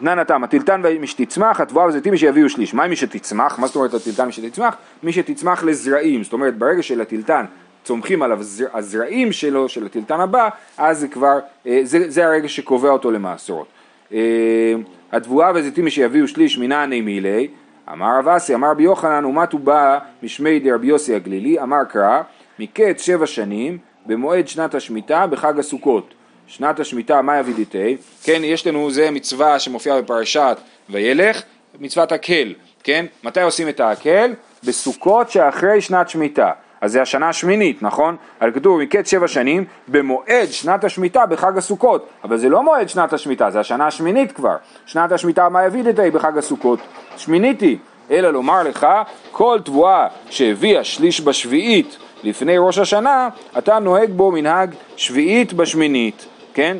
אה, 0.04 0.14
תנן 0.14 0.18
התם, 0.18 0.44
הטילטן 0.44 0.82
מי 1.00 1.06
שתצמח, 1.06 1.60
התבואה 1.60 1.84
והזיתים 1.84 2.12
מי 2.12 2.18
שיביאו 2.18 2.48
שליש. 2.48 2.74
מה 2.74 2.86
מי 2.88 2.96
שתצמח? 2.96 3.58
מה 3.58 3.66
זאת 3.66 3.76
אומרת 3.76 3.94
הטילטן 3.94 4.26
מי 4.26 4.32
שתצמח? 4.32 4.76
מי 5.02 5.12
שתצמח 5.12 5.64
לזרעים, 5.64 6.24
זאת 6.24 6.32
אומרת 6.32 6.58
ברגע 6.58 6.82
שלטילטן 6.82 7.44
צומחים 7.84 8.22
עליו 8.22 8.42
זר- 8.42 8.68
הזרעים 8.74 9.32
שלו, 9.32 9.68
של 9.68 9.86
הטילטן 9.86 10.20
הבא, 10.20 10.48
אז 10.78 10.98
זה 10.98 11.08
כבר, 11.08 11.38
אה, 11.66 11.80
זה, 11.82 12.10
זה 12.10 12.26
הרגע 12.26 12.48
שקובע 12.48 12.90
אותו 12.90 13.10
למעשרות. 13.10 13.66
אה, 14.12 14.74
התבואה 15.12 15.52
והזיתים 15.54 15.84
מי 15.84 15.90
שיביאו 15.90 16.28
שליש 16.28 16.58
מנעני 16.58 17.00
מילי, 17.00 17.48
אמר 17.92 18.18
רב 18.18 18.28
אסי, 18.28 18.54
אמר 18.54 18.70
רבי 18.70 18.82
יוחנן, 18.82 19.24
ומתו 19.24 19.58
בא 19.58 19.98
משמי 20.22 20.60
דרבי 20.60 20.86
יוסי 20.86 21.14
הגלילי, 21.14 21.60
אמר 21.60 21.84
קרא, 21.88 22.22
מקץ 22.58 23.02
שבע 23.02 23.26
שנים, 23.26 23.78
במועד 24.06 24.48
שנת 24.48 24.74
השמיטה, 24.74 25.26
בחג 25.26 25.58
הסוכות. 25.58 26.14
שנת 26.46 26.80
השמיטה, 26.80 27.22
מה 27.22 27.38
יבידיתי? 27.38 27.96
כן, 28.22 28.40
יש 28.44 28.66
לנו, 28.66 28.90
זה 28.90 29.10
מצווה 29.10 29.58
שמופיעה 29.58 30.02
בפרשת 30.02 30.56
וילך, 30.90 31.42
מצוות 31.80 32.12
הקל, 32.12 32.52
כן? 32.82 33.06
מתי 33.24 33.42
עושים 33.42 33.68
את 33.68 33.80
ההקל? 33.80 34.32
בסוכות 34.64 35.30
שאחרי 35.30 35.80
שנת 35.80 36.08
שמיטה. 36.08 36.50
אז 36.80 36.92
זה 36.92 37.02
השנה 37.02 37.28
השמינית, 37.28 37.82
נכון? 37.82 38.16
אבל 38.40 38.52
כתוב 38.52 38.80
מקץ 38.82 39.10
שבע 39.10 39.28
שנים, 39.28 39.64
במועד 39.88 40.48
שנת 40.50 40.84
השמיטה 40.84 41.26
בחג 41.26 41.58
הסוכות. 41.58 42.08
אבל 42.24 42.36
זה 42.36 42.48
לא 42.48 42.62
מועד 42.62 42.88
שנת 42.88 43.12
השמיטה, 43.12 43.50
זה 43.50 43.60
השנה 43.60 43.86
השמינית 43.86 44.32
כבר. 44.32 44.56
שנת 44.86 45.12
השמיטה, 45.12 45.48
מה 45.48 45.64
יבידיתי 45.64 46.10
בחג 46.10 46.38
הסוכות? 46.38 46.78
שמינית 47.16 47.60
היא. 47.60 47.78
אלא 48.10 48.30
לומר 48.30 48.62
לך, 48.62 48.86
כל 49.32 49.58
תבואה 49.64 50.06
שהביאה 50.30 50.84
שליש 50.84 51.20
בשביעית 51.20 51.96
לפני 52.24 52.58
ראש 52.58 52.78
השנה, 52.78 53.28
אתה 53.58 53.78
נוהג 53.78 54.10
בו 54.10 54.30
מנהג 54.30 54.74
שביעית 54.96 55.52
בשמינית, 55.52 56.26
כן? 56.54 56.76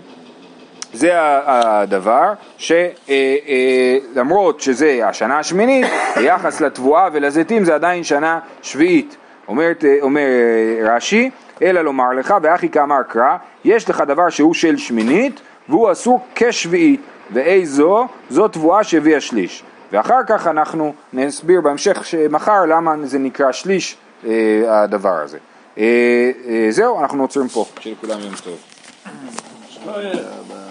זה 0.92 1.10
הדבר, 1.46 2.32
שלמרות 4.16 4.60
שזה 4.60 5.06
השנה 5.08 5.38
השמינית, 5.38 5.86
ביחס 6.16 6.60
לתבואה 6.60 7.08
ולזיתים 7.12 7.64
זה 7.64 7.74
עדיין 7.74 8.04
שנה 8.04 8.38
שביעית. 8.62 9.16
אומרת, 9.48 9.84
אה, 9.84 9.96
אומר 10.00 10.20
אה, 10.20 10.96
רש"י, 10.96 11.30
אלא 11.62 11.80
לומר 11.80 12.12
לך, 12.12 12.34
ואחי 12.42 12.68
כאמר 12.68 13.02
קרא, 13.08 13.36
יש 13.64 13.90
לך 13.90 14.00
דבר 14.00 14.28
שהוא 14.28 14.54
של 14.54 14.76
שמינית, 14.76 15.40
והוא 15.68 15.92
אסור 15.92 16.20
כשביעית, 16.34 17.00
ואיזו? 17.32 18.06
זו 18.30 18.48
תבואה 18.48 18.84
שהביאה 18.84 19.20
שליש. 19.20 19.62
ואחר 19.92 20.20
כך 20.26 20.46
אנחנו 20.46 20.94
נסביר 21.12 21.60
בהמשך 21.60 22.04
מחר 22.30 22.64
למה 22.64 22.94
זה 23.04 23.18
נקרא 23.18 23.52
שליש 23.52 23.96
אה, 24.26 24.82
הדבר 24.82 25.14
הזה. 25.14 25.38
אה, 25.78 26.30
אה, 26.48 26.66
זהו, 26.70 27.00
אנחנו 27.00 27.22
עוצרים 27.22 27.48
פה, 27.48 27.64
שלכולם 27.80 28.20
יום 28.20 28.34
טוב. 28.44 28.58
Oh 29.86 30.00
yeah. 30.00 30.54
Um, 30.54 30.63